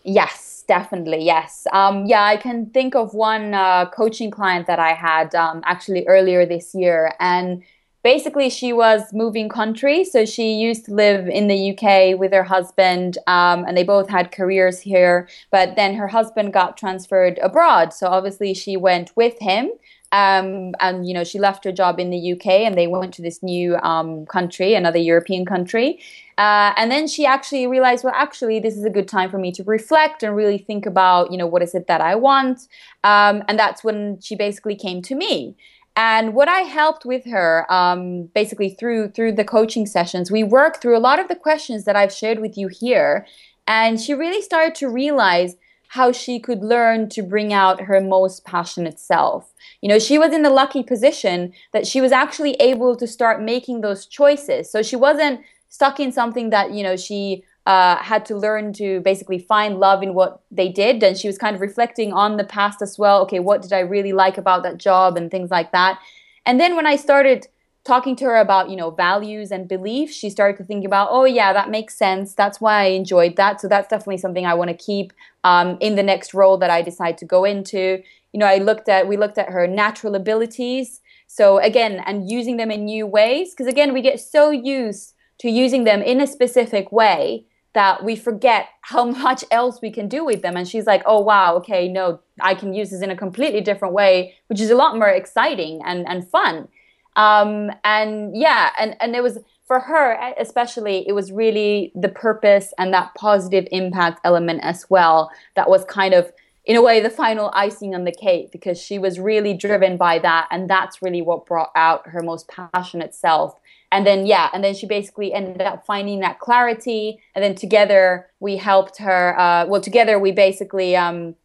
Yes, 0.03 0.63
definitely. 0.67 1.23
Yes. 1.23 1.67
Um, 1.71 2.05
yeah, 2.05 2.23
I 2.23 2.37
can 2.37 2.67
think 2.67 2.95
of 2.95 3.13
one 3.13 3.53
uh, 3.53 3.89
coaching 3.89 4.31
client 4.31 4.67
that 4.67 4.79
I 4.79 4.93
had 4.93 5.35
um, 5.35 5.61
actually 5.65 6.05
earlier 6.07 6.45
this 6.45 6.73
year. 6.73 7.13
And 7.19 7.63
basically, 8.03 8.49
she 8.49 8.71
was 8.71 9.01
moving 9.13 9.49
country. 9.49 10.03
So 10.05 10.25
she 10.25 10.53
used 10.53 10.85
to 10.85 10.93
live 10.93 11.27
in 11.27 11.47
the 11.47 11.71
UK 11.71 12.17
with 12.17 12.31
her 12.31 12.43
husband, 12.43 13.17
um, 13.27 13.65
and 13.67 13.75
they 13.75 13.83
both 13.83 14.09
had 14.09 14.31
careers 14.31 14.79
here. 14.79 15.27
But 15.51 15.75
then 15.75 15.93
her 15.95 16.07
husband 16.07 16.53
got 16.53 16.77
transferred 16.77 17.37
abroad. 17.39 17.93
So 17.93 18.07
obviously, 18.07 18.53
she 18.53 18.77
went 18.77 19.11
with 19.15 19.37
him 19.39 19.71
um, 20.11 20.73
and 20.79 21.07
you 21.07 21.13
know 21.13 21.23
she 21.23 21.39
left 21.39 21.63
her 21.65 21.71
job 21.71 21.99
in 21.99 22.09
the 22.09 22.33
UK 22.33 22.47
and 22.47 22.77
they 22.77 22.87
went 22.87 23.13
to 23.15 23.21
this 23.21 23.43
new 23.43 23.75
um, 23.77 24.25
country, 24.25 24.73
another 24.73 24.99
European 24.99 25.45
country. 25.45 25.99
Uh, 26.37 26.71
and 26.77 26.91
then 26.91 27.07
she 27.07 27.25
actually 27.25 27.65
realized, 27.65 28.03
well, 28.03 28.13
actually, 28.15 28.59
this 28.59 28.77
is 28.77 28.85
a 28.85 28.91
good 28.91 29.07
time 29.07 29.29
for 29.29 29.39
me 29.39 29.51
to 29.51 29.63
reflect 29.63 30.21
and 30.21 30.35
really 30.35 30.59
think 30.59 30.85
about, 30.85 31.31
you 31.31 31.37
know, 31.37 31.47
what 31.47 31.63
is 31.63 31.73
it 31.73 31.87
that 31.87 31.99
I 31.99 32.13
want. 32.13 32.67
Um, 33.03 33.43
and 33.47 33.57
that's 33.57 33.83
when 33.83 34.19
she 34.21 34.35
basically 34.35 34.75
came 34.75 35.01
to 35.03 35.15
me. 35.15 35.55
And 35.95 36.35
what 36.35 36.47
I 36.47 36.59
helped 36.59 37.05
with 37.05 37.25
her, 37.25 37.65
um, 37.73 38.25
basically 38.35 38.69
through 38.69 39.09
through 39.09 39.31
the 39.31 39.43
coaching 39.43 39.87
sessions, 39.87 40.29
we 40.29 40.43
worked 40.43 40.79
through 40.79 40.95
a 40.95 40.99
lot 40.99 41.19
of 41.19 41.27
the 41.27 41.35
questions 41.35 41.85
that 41.85 41.95
I've 41.95 42.13
shared 42.13 42.39
with 42.39 42.55
you 42.55 42.67
here, 42.67 43.25
and 43.65 43.99
she 43.99 44.13
really 44.13 44.43
started 44.43 44.75
to 44.75 44.89
realize 44.89 45.55
how 45.87 46.11
she 46.11 46.39
could 46.39 46.61
learn 46.61 47.09
to 47.09 47.23
bring 47.23 47.51
out 47.51 47.81
her 47.81 47.99
most 47.99 48.45
passionate 48.45 48.99
self. 48.99 49.53
You 49.81 49.89
know, 49.89 49.99
she 49.99 50.17
was 50.17 50.33
in 50.33 50.41
the 50.41 50.49
lucky 50.49 50.83
position 50.83 51.53
that 51.71 51.85
she 51.85 52.01
was 52.01 52.11
actually 52.11 52.53
able 52.53 52.95
to 52.95 53.07
start 53.07 53.41
making 53.41 53.81
those 53.81 54.05
choices. 54.05 54.71
So 54.71 54.81
she 54.81 54.95
wasn't 54.95 55.41
stuck 55.69 55.99
in 55.99 56.11
something 56.11 56.49
that, 56.49 56.71
you 56.71 56.83
know, 56.83 56.95
she 56.95 57.43
uh, 57.67 57.97
had 57.97 58.25
to 58.25 58.35
learn 58.35 58.73
to 58.73 59.01
basically 59.01 59.37
find 59.37 59.79
love 59.79 60.01
in 60.01 60.13
what 60.13 60.41
they 60.49 60.69
did. 60.69 61.03
And 61.03 61.17
she 61.17 61.27
was 61.27 61.37
kind 61.37 61.55
of 61.55 61.61
reflecting 61.61 62.13
on 62.13 62.37
the 62.37 62.43
past 62.43 62.81
as 62.81 62.97
well. 62.97 63.21
Okay, 63.23 63.39
what 63.39 63.61
did 63.61 63.73
I 63.73 63.79
really 63.79 64.13
like 64.13 64.37
about 64.37 64.63
that 64.63 64.77
job 64.77 65.17
and 65.17 65.29
things 65.29 65.51
like 65.51 65.71
that. 65.73 65.99
And 66.45 66.59
then 66.59 66.75
when 66.75 66.87
I 66.87 66.95
started 66.95 67.47
talking 67.87 68.17
to 68.17 68.25
her 68.25 68.35
about 68.35 68.69
you 68.69 68.75
know 68.75 68.91
values 68.91 69.49
and 69.49 69.69
beliefs 69.69 70.13
she 70.13 70.29
started 70.29 70.57
to 70.57 70.63
think 70.65 70.83
about 70.83 71.07
oh 71.09 71.23
yeah 71.23 71.53
that 71.53 71.69
makes 71.69 71.95
sense 71.95 72.33
that's 72.33 72.59
why 72.59 72.81
i 72.81 72.87
enjoyed 72.87 73.37
that 73.37 73.61
so 73.61 73.67
that's 73.69 73.87
definitely 73.87 74.17
something 74.17 74.45
i 74.45 74.53
want 74.53 74.69
to 74.69 74.75
keep 74.75 75.13
um, 75.45 75.77
in 75.79 75.95
the 75.95 76.03
next 76.03 76.33
role 76.33 76.57
that 76.57 76.69
i 76.69 76.81
decide 76.81 77.17
to 77.17 77.23
go 77.23 77.45
into 77.45 78.03
you 78.37 78.39
know 78.39 78.45
i 78.45 78.59
looked 78.59 78.87
at 78.87 79.07
we 79.07 79.17
looked 79.17 79.39
at 79.39 79.49
her 79.49 79.65
natural 79.65 80.13
abilities. 80.13 81.01
So 81.25 81.57
again 81.57 82.03
and 82.05 82.29
using 82.29 82.57
them 82.57 82.69
in 82.69 82.85
new 82.85 83.07
ways 83.07 83.49
because 83.49 83.65
again 83.65 83.95
we 83.95 84.01
get 84.03 84.19
so 84.19 84.51
used 84.51 85.15
to 85.39 85.49
using 85.49 85.85
them 85.85 86.03
in 86.03 86.21
a 86.21 86.27
specific 86.27 86.91
way 86.91 87.47
that 87.73 88.03
we 88.03 88.15
forget 88.15 88.67
how 88.81 89.05
much 89.25 89.43
else 89.49 89.81
we 89.81 89.89
can 89.89 90.07
do 90.07 90.23
with 90.23 90.43
them. 90.43 90.55
And 90.55 90.67
she's 90.67 90.85
like 90.85 91.01
oh 91.07 91.19
wow 91.19 91.55
okay 91.55 91.87
no 91.87 92.19
i 92.39 92.53
can 92.53 92.75
use 92.75 92.91
this 92.91 93.01
in 93.01 93.09
a 93.09 93.17
completely 93.25 93.61
different 93.61 93.95
way 93.95 94.35
which 94.49 94.61
is 94.61 94.69
a 94.69 94.75
lot 94.75 94.95
more 94.95 95.09
exciting 95.09 95.81
and, 95.83 96.07
and 96.07 96.29
fun. 96.29 96.67
Um, 97.15 97.71
and 97.83 98.37
yeah, 98.37 98.69
and, 98.79 98.95
and 98.99 99.15
it 99.15 99.23
was 99.23 99.39
for 99.65 99.79
her, 99.79 100.17
especially, 100.39 101.03
it 101.07 101.13
was 101.13 101.31
really 101.31 101.91
the 101.95 102.09
purpose 102.09 102.73
and 102.77 102.93
that 102.93 103.13
positive 103.15 103.67
impact 103.71 104.21
element 104.23 104.59
as 104.63 104.85
well 104.89 105.31
that 105.55 105.67
was 105.67 105.83
kind 105.85 106.13
of, 106.13 106.31
in 106.67 106.75
a 106.75 106.81
way, 106.81 106.99
the 106.99 107.09
final 107.09 107.49
icing 107.53 107.95
on 107.95 108.03
the 108.03 108.11
cake 108.11 108.51
because 108.51 108.77
she 108.77 108.99
was 108.99 109.19
really 109.19 109.53
driven 109.53 109.95
by 109.95 110.19
that. 110.19 110.49
And 110.51 110.69
that's 110.69 111.01
really 111.01 111.21
what 111.21 111.45
brought 111.45 111.71
out 111.75 112.09
her 112.09 112.21
most 112.21 112.49
passionate 112.49 113.15
self. 113.15 113.57
And 113.89 114.05
then, 114.05 114.25
yeah, 114.25 114.49
and 114.53 114.61
then 114.61 114.75
she 114.75 114.85
basically 114.85 115.31
ended 115.31 115.61
up 115.61 115.85
finding 115.85 116.19
that 116.19 116.39
clarity. 116.39 117.19
And 117.33 117.43
then 117.43 117.55
together 117.55 118.27
we 118.41 118.57
helped 118.57 118.97
her. 118.97 119.39
Uh, 119.39 119.65
well, 119.65 119.79
together 119.79 120.19
we 120.19 120.33
basically 120.33 120.97
um, 120.97 121.35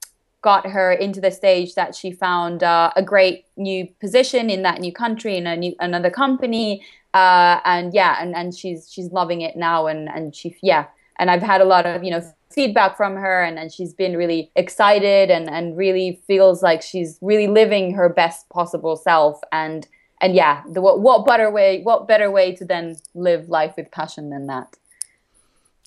got 0.42 0.66
her 0.66 0.90
into 0.90 1.20
the 1.20 1.30
stage 1.30 1.76
that 1.76 1.94
she 1.94 2.10
found 2.10 2.64
uh, 2.64 2.90
a 2.96 3.02
great 3.02 3.46
new 3.56 3.86
position 4.00 4.50
in 4.50 4.62
that 4.62 4.80
new 4.80 4.92
country 4.92 5.36
in 5.36 5.46
a 5.46 5.56
new 5.56 5.72
another 5.78 6.10
company 6.10 6.84
uh, 7.14 7.60
and 7.64 7.94
yeah 7.94 8.16
and, 8.20 8.34
and 8.34 8.52
she's 8.52 8.90
she's 8.90 9.12
loving 9.12 9.40
it 9.40 9.56
now 9.56 9.86
and 9.86 10.08
and 10.08 10.34
she 10.34 10.56
yeah 10.60 10.86
and 11.22 11.30
I've 11.30 11.42
had 11.42 11.60
a 11.60 11.64
lot 11.64 11.86
of 11.86 12.02
you 12.02 12.10
know 12.10 12.20
feedback 12.50 12.96
from 12.96 13.14
her 13.14 13.42
and, 13.42 13.58
and 13.58 13.72
she's 13.72 13.94
been 13.94 14.16
really 14.16 14.50
excited 14.56 15.30
and 15.30 15.48
and 15.48 15.76
really 15.76 16.20
feels 16.26 16.62
like 16.62 16.82
she's 16.82 17.18
really 17.22 17.46
living 17.46 17.94
her 17.94 18.08
best 18.08 18.48
possible 18.50 18.96
self 18.96 19.40
and 19.52 19.86
and 20.20 20.34
yeah 20.34 20.62
the 20.68 20.82
what, 20.82 21.00
what 21.00 21.24
better 21.24 21.50
way 21.50 21.80
what 21.82 22.08
better 22.08 22.28
way 22.30 22.54
to 22.56 22.64
then 22.64 22.96
live 23.14 23.48
life 23.48 23.74
with 23.76 23.90
passion 23.90 24.28
than 24.30 24.46
that 24.48 24.76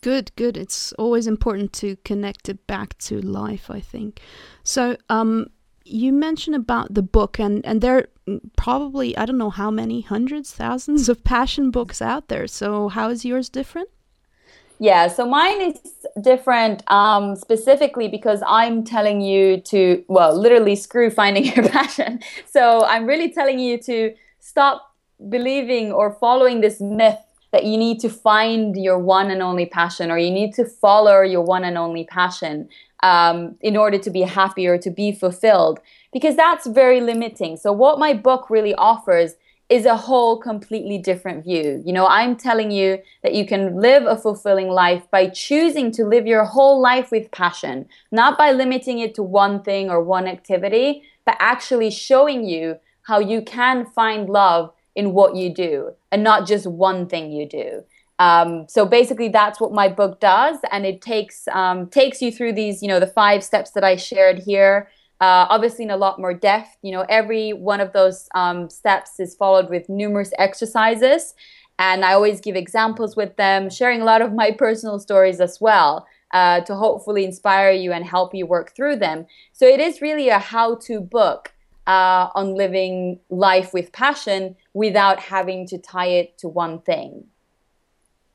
Good, 0.01 0.31
good. 0.35 0.55
It's 0.55 0.93
always 0.99 1.25
important 1.25 1.73
to 1.81 1.95
connect 2.05 2.47
it 2.47 2.67
back 2.67 2.95
to 2.99 3.19
life, 3.19 3.71
I 3.71 3.79
think. 3.79 4.21
So, 4.63 4.97
um, 5.09 5.47
you 5.83 6.13
mentioned 6.13 6.55
about 6.55 6.93
the 6.93 7.01
book, 7.01 7.39
and, 7.39 7.65
and 7.65 7.81
there 7.81 7.97
are 7.97 8.39
probably, 8.55 9.17
I 9.17 9.25
don't 9.25 9.39
know 9.39 9.49
how 9.49 9.71
many 9.71 10.01
hundreds, 10.01 10.53
thousands 10.53 11.09
of 11.09 11.23
passion 11.23 11.71
books 11.71 12.03
out 12.03 12.27
there. 12.27 12.45
So, 12.45 12.89
how 12.89 13.09
is 13.09 13.25
yours 13.25 13.49
different? 13.49 13.89
Yeah, 14.79 15.07
so 15.07 15.25
mine 15.25 15.61
is 15.61 15.79
different 16.21 16.83
um, 16.91 17.35
specifically 17.35 18.07
because 18.07 18.41
I'm 18.45 18.83
telling 18.83 19.21
you 19.21 19.61
to, 19.61 20.03
well, 20.07 20.37
literally 20.37 20.75
screw 20.75 21.09
finding 21.09 21.45
your 21.55 21.67
passion. 21.69 22.19
So 22.45 22.83
I'm 22.85 23.05
really 23.05 23.31
telling 23.31 23.59
you 23.59 23.77
to 23.83 24.13
stop 24.39 24.93
believing 25.29 25.91
or 25.91 26.11
following 26.19 26.61
this 26.61 26.81
myth 26.81 27.17
that 27.51 27.63
you 27.63 27.77
need 27.77 28.01
to 28.01 28.09
find 28.09 28.75
your 28.75 28.99
one 28.99 29.31
and 29.31 29.41
only 29.41 29.65
passion 29.65 30.11
or 30.11 30.17
you 30.17 30.29
need 30.29 30.53
to 30.53 30.65
follow 30.65 31.21
your 31.21 31.41
one 31.41 31.63
and 31.63 31.77
only 31.77 32.03
passion 32.03 32.67
um, 33.01 33.55
in 33.61 33.77
order 33.77 33.97
to 33.97 34.09
be 34.09 34.21
happy 34.21 34.67
or 34.67 34.77
to 34.77 34.89
be 34.91 35.13
fulfilled 35.13 35.79
because 36.11 36.35
that's 36.35 36.67
very 36.67 36.99
limiting 36.99 37.55
so 37.55 37.71
what 37.71 37.97
my 37.97 38.13
book 38.13 38.49
really 38.49 38.75
offers 38.75 39.35
is 39.69 39.85
a 39.85 39.97
whole 39.97 40.39
completely 40.39 40.97
different 40.97 41.43
view 41.43 41.81
you 41.85 41.91
know 41.91 42.07
i'm 42.07 42.35
telling 42.35 42.71
you 42.71 42.97
that 43.23 43.33
you 43.33 43.45
can 43.45 43.75
live 43.75 44.03
a 44.05 44.15
fulfilling 44.15 44.69
life 44.69 45.03
by 45.11 45.27
choosing 45.27 45.91
to 45.91 46.05
live 46.05 46.27
your 46.27 46.43
whole 46.43 46.79
life 46.79 47.11
with 47.11 47.31
passion 47.31 47.85
not 48.11 48.37
by 48.37 48.51
limiting 48.51 48.99
it 48.99 49.15
to 49.15 49.23
one 49.23 49.61
thing 49.63 49.89
or 49.89 50.03
one 50.03 50.27
activity 50.27 51.03
but 51.25 51.35
actually 51.39 51.89
showing 51.89 52.47
you 52.47 52.77
how 53.03 53.19
you 53.19 53.41
can 53.41 53.85
find 53.85 54.29
love 54.29 54.71
in 54.95 55.13
what 55.13 55.35
you 55.35 55.53
do 55.53 55.91
and 56.11 56.23
not 56.23 56.47
just 56.47 56.65
one 56.65 57.07
thing 57.07 57.31
you 57.31 57.47
do. 57.47 57.83
Um, 58.17 58.65
so 58.69 58.85
basically, 58.85 59.27
that's 59.27 59.59
what 59.59 59.73
my 59.73 59.89
book 59.89 60.21
does, 60.21 60.57
and 60.71 60.85
it 60.85 61.01
takes 61.01 61.49
um, 61.49 61.89
takes 61.89 62.21
you 62.21 62.31
through 62.31 62.53
these, 62.53 62.81
you 62.81 62.87
know, 62.87 62.99
the 63.01 63.07
five 63.07 63.43
steps 63.43 63.71
that 63.71 63.83
I 63.83 63.97
shared 63.97 64.39
here. 64.39 64.89
Uh, 65.21 65.47
obviously, 65.49 65.85
in 65.85 65.91
a 65.91 65.97
lot 65.97 66.19
more 66.19 66.33
depth. 66.33 66.77
You 66.81 66.91
know, 66.91 67.05
every 67.09 67.53
one 67.53 67.79
of 67.79 67.93
those 67.93 68.27
um, 68.35 68.69
steps 68.69 69.19
is 69.19 69.35
followed 69.35 69.69
with 69.69 69.87
numerous 69.87 70.31
exercises, 70.37 71.33
and 71.79 72.03
I 72.03 72.13
always 72.13 72.41
give 72.41 72.55
examples 72.55 73.15
with 73.15 73.35
them, 73.37 73.69
sharing 73.69 74.01
a 74.01 74.05
lot 74.05 74.21
of 74.21 74.33
my 74.33 74.51
personal 74.51 74.99
stories 74.99 75.39
as 75.39 75.59
well. 75.61 76.07
Uh, 76.33 76.59
to 76.61 76.75
hopefully 76.75 77.23
inspire 77.23 77.71
you 77.71 77.93
and 77.93 78.03
help 78.03 78.35
you 78.35 78.45
work 78.45 78.75
through 78.75 78.97
them. 78.97 79.25
So 79.53 79.65
it 79.65 79.79
is 79.79 80.01
really 80.01 80.27
a 80.27 80.39
how 80.39 80.75
to 80.87 80.99
book 80.99 81.53
uh, 81.87 82.29
on 82.35 82.55
living 82.55 83.19
life 83.29 83.73
with 83.73 83.91
passion 83.93 84.55
without 84.73 85.19
having 85.19 85.65
to 85.67 85.77
tie 85.77 86.07
it 86.07 86.37
to 86.39 86.49
one 86.49 86.81
thing. 86.81 87.25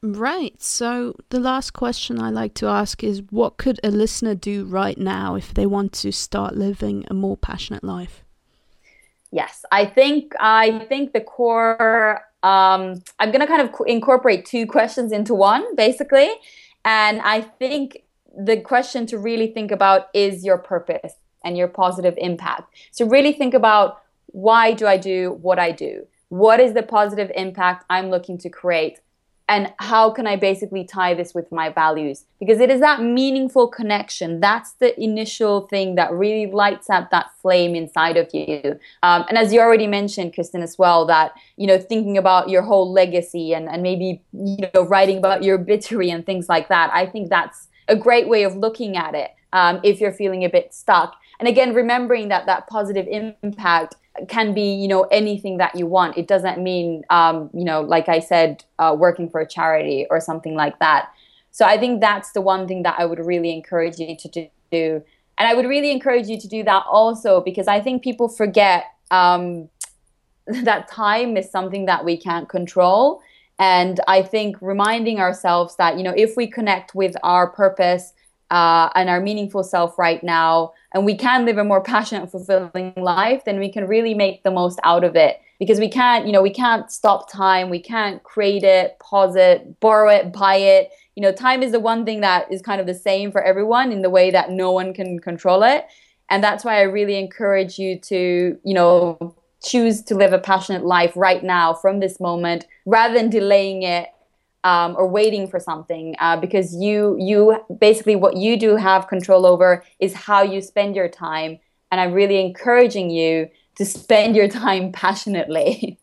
Right. 0.02 0.60
So 0.62 1.14
the 1.28 1.40
last 1.40 1.72
question 1.72 2.18
I 2.18 2.30
like 2.30 2.54
to 2.54 2.66
ask 2.66 3.04
is 3.04 3.22
what 3.30 3.58
could 3.58 3.78
a 3.84 3.90
listener 3.90 4.34
do 4.34 4.64
right 4.64 4.96
now 4.96 5.34
if 5.34 5.52
they 5.52 5.66
want 5.66 5.92
to 5.94 6.10
start 6.10 6.56
living 6.56 7.04
a 7.10 7.14
more 7.14 7.36
passionate 7.36 7.84
life? 7.84 8.24
Yes, 9.30 9.64
I 9.70 9.84
think 9.84 10.32
I 10.40 10.86
think 10.88 11.12
the 11.12 11.20
core. 11.20 12.22
Um, 12.42 13.02
I'm 13.18 13.30
gonna 13.30 13.46
kind 13.46 13.60
of 13.60 13.74
incorporate 13.86 14.46
two 14.46 14.66
questions 14.66 15.12
into 15.12 15.34
one, 15.34 15.76
basically, 15.76 16.30
and 16.84 17.20
I 17.20 17.42
think 17.42 18.02
the 18.36 18.60
question 18.60 19.04
to 19.06 19.18
really 19.18 19.48
think 19.48 19.70
about 19.70 20.08
is 20.14 20.44
your 20.44 20.56
purpose 20.56 21.14
and 21.44 21.56
your 21.56 21.68
positive 21.68 22.14
impact. 22.16 22.74
So 22.90 23.06
really 23.06 23.32
think 23.32 23.52
about 23.52 24.00
why 24.26 24.72
do 24.72 24.86
I 24.86 24.96
do 24.96 25.38
what 25.42 25.58
I 25.58 25.72
do? 25.72 26.06
What 26.28 26.58
is 26.58 26.72
the 26.72 26.82
positive 26.82 27.30
impact 27.34 27.84
I'm 27.90 28.08
looking 28.08 28.38
to 28.38 28.48
create? 28.48 29.00
And 29.50 29.72
how 29.80 30.10
can 30.10 30.28
I 30.28 30.36
basically 30.36 30.84
tie 30.84 31.12
this 31.12 31.34
with 31.34 31.50
my 31.50 31.70
values? 31.70 32.24
Because 32.38 32.60
it 32.60 32.70
is 32.70 32.78
that 32.80 33.02
meaningful 33.02 33.66
connection. 33.66 34.38
That's 34.38 34.74
the 34.74 34.98
initial 35.02 35.66
thing 35.66 35.96
that 35.96 36.12
really 36.12 36.50
lights 36.50 36.88
up 36.88 37.10
that 37.10 37.32
flame 37.42 37.74
inside 37.74 38.16
of 38.16 38.32
you. 38.32 38.78
Um, 39.02 39.24
and 39.28 39.36
as 39.36 39.52
you 39.52 39.58
already 39.58 39.88
mentioned, 39.88 40.34
Kristen, 40.34 40.62
as 40.62 40.78
well, 40.78 41.04
that, 41.06 41.32
you 41.56 41.66
know, 41.66 41.78
thinking 41.78 42.16
about 42.16 42.48
your 42.48 42.62
whole 42.62 42.92
legacy 42.92 43.52
and, 43.52 43.68
and 43.68 43.82
maybe, 43.82 44.22
you 44.32 44.68
know, 44.72 44.82
writing 44.82 45.18
about 45.18 45.42
your 45.42 45.56
obituary 45.56 46.10
and 46.10 46.24
things 46.24 46.48
like 46.48 46.68
that, 46.68 46.88
I 46.94 47.04
think 47.04 47.28
that's 47.28 47.66
a 47.88 47.96
great 47.96 48.28
way 48.28 48.44
of 48.44 48.54
looking 48.54 48.96
at 48.96 49.16
it 49.16 49.32
um, 49.52 49.80
if 49.82 50.00
you're 50.00 50.12
feeling 50.12 50.44
a 50.44 50.48
bit 50.48 50.72
stuck. 50.72 51.16
And 51.40 51.48
again, 51.48 51.74
remembering 51.74 52.28
that 52.28 52.44
that 52.46 52.68
positive 52.68 53.08
impact 53.08 53.96
can 54.28 54.52
be 54.52 54.74
you 54.74 54.88
know 54.88 55.04
anything 55.04 55.56
that 55.56 55.74
you 55.74 55.86
want. 55.86 56.16
It 56.16 56.28
doesn't 56.28 56.62
mean 56.62 57.02
um, 57.10 57.50
you 57.54 57.64
know 57.64 57.80
like 57.80 58.08
i 58.08 58.18
said 58.18 58.64
uh, 58.78 58.94
working 58.96 59.28
for 59.28 59.40
a 59.40 59.48
charity 59.48 60.06
or 60.10 60.20
something 60.20 60.54
like 60.54 60.78
that. 60.78 61.10
So 61.50 61.64
i 61.64 61.78
think 61.78 62.00
that's 62.00 62.32
the 62.32 62.40
one 62.40 62.68
thing 62.68 62.82
that 62.82 62.96
i 62.98 63.04
would 63.04 63.18
really 63.18 63.52
encourage 63.52 63.98
you 63.98 64.16
to 64.16 64.28
do. 64.70 65.02
And 65.38 65.48
i 65.48 65.54
would 65.54 65.66
really 65.66 65.90
encourage 65.90 66.28
you 66.28 66.38
to 66.38 66.48
do 66.48 66.62
that 66.64 66.84
also 66.86 67.40
because 67.40 67.66
i 67.66 67.80
think 67.80 68.02
people 68.02 68.28
forget 68.28 68.84
um, 69.10 69.68
that 70.46 70.88
time 70.88 71.36
is 71.36 71.50
something 71.50 71.86
that 71.86 72.04
we 72.04 72.16
can't 72.16 72.48
control. 72.48 73.22
And 73.58 74.00
i 74.08 74.22
think 74.22 74.56
reminding 74.60 75.20
ourselves 75.20 75.76
that 75.76 75.96
you 75.96 76.02
know 76.02 76.14
if 76.16 76.36
we 76.36 76.46
connect 76.46 76.94
with 76.94 77.14
our 77.22 77.48
purpose 77.48 78.12
uh, 78.50 78.90
and 78.94 79.08
our 79.08 79.20
meaningful 79.20 79.62
self 79.62 79.98
right 79.98 80.22
now, 80.22 80.72
and 80.92 81.04
we 81.04 81.16
can 81.16 81.44
live 81.44 81.58
a 81.58 81.64
more 81.64 81.82
passionate, 81.82 82.30
fulfilling 82.30 82.92
life, 82.96 83.44
then 83.44 83.58
we 83.58 83.70
can 83.72 83.86
really 83.86 84.14
make 84.14 84.42
the 84.42 84.50
most 84.50 84.80
out 84.84 85.04
of 85.04 85.16
it. 85.16 85.40
Because 85.58 85.78
we 85.78 85.88
can't, 85.88 86.26
you 86.26 86.32
know, 86.32 86.42
we 86.42 86.52
can't 86.52 86.90
stop 86.90 87.30
time. 87.30 87.68
We 87.68 87.80
can't 87.80 88.22
create 88.22 88.62
it, 88.62 88.98
pause 88.98 89.36
it, 89.36 89.78
borrow 89.78 90.08
it, 90.08 90.32
buy 90.32 90.56
it. 90.56 90.90
You 91.16 91.22
know, 91.22 91.32
time 91.32 91.62
is 91.62 91.72
the 91.72 91.80
one 91.80 92.06
thing 92.06 92.22
that 92.22 92.50
is 92.50 92.62
kind 92.62 92.80
of 92.80 92.86
the 92.86 92.94
same 92.94 93.30
for 93.30 93.42
everyone 93.42 93.92
in 93.92 94.00
the 94.00 94.08
way 94.08 94.30
that 94.30 94.50
no 94.50 94.72
one 94.72 94.94
can 94.94 95.18
control 95.18 95.62
it. 95.62 95.84
And 96.30 96.42
that's 96.42 96.64
why 96.64 96.78
I 96.78 96.82
really 96.82 97.18
encourage 97.18 97.78
you 97.78 98.00
to, 98.00 98.58
you 98.64 98.74
know, 98.74 99.36
choose 99.62 100.02
to 100.04 100.14
live 100.14 100.32
a 100.32 100.38
passionate 100.38 100.84
life 100.84 101.12
right 101.14 101.44
now 101.44 101.74
from 101.74 102.00
this 102.00 102.18
moment 102.18 102.66
rather 102.86 103.12
than 103.12 103.28
delaying 103.28 103.82
it 103.82 104.08
um, 104.64 104.94
or 104.96 105.06
waiting 105.06 105.48
for 105.48 105.58
something 105.58 106.14
uh, 106.18 106.36
because 106.36 106.74
you 106.74 107.16
you 107.18 107.58
basically 107.78 108.16
what 108.16 108.36
you 108.36 108.58
do 108.58 108.76
have 108.76 109.08
control 109.08 109.46
over 109.46 109.84
is 109.98 110.14
how 110.14 110.42
you 110.42 110.60
spend 110.60 110.94
your 110.96 111.08
time. 111.08 111.58
And 111.92 112.00
i'm 112.00 112.12
really 112.12 112.40
encouraging 112.40 113.10
you 113.10 113.48
to 113.76 113.84
spend 113.84 114.36
your 114.36 114.48
time 114.48 114.92
passionately. 115.04 115.98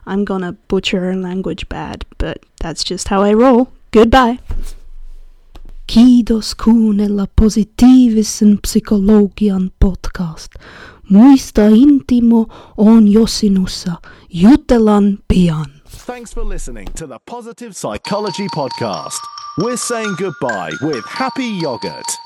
I'm 0.07 0.25
gonna 0.25 0.53
butcher 0.68 1.01
her 1.01 1.16
language 1.16 1.68
bad, 1.68 2.05
but 2.18 2.38
that's 2.61 2.85
just 2.85 3.09
how 3.09 3.22
I 3.22 3.33
roll. 3.33 3.68
Goodbye. 3.90 4.38
Kiitos 5.88 6.55
kuunnella 6.55 7.27
positiivisen 7.37 8.59
psykologian 8.66 9.70
podcast. 9.81 10.55
Muista 11.11 11.68
Intimo 11.70 12.46
on 12.77 13.07
Josinussa. 13.07 13.96
Jutellaan 14.29 15.18
pian. 15.29 15.66
Thanks 16.07 16.35
for 16.35 16.44
listening 16.44 16.87
to 16.94 17.07
the 17.07 17.18
Positive 17.27 17.72
Psychology 17.75 18.49
Podcast. 18.49 19.20
We're 19.59 19.77
saying 19.77 20.16
goodbye 20.18 20.72
with 20.83 21.05
Happy 21.07 21.59
Yogurt. 21.62 22.26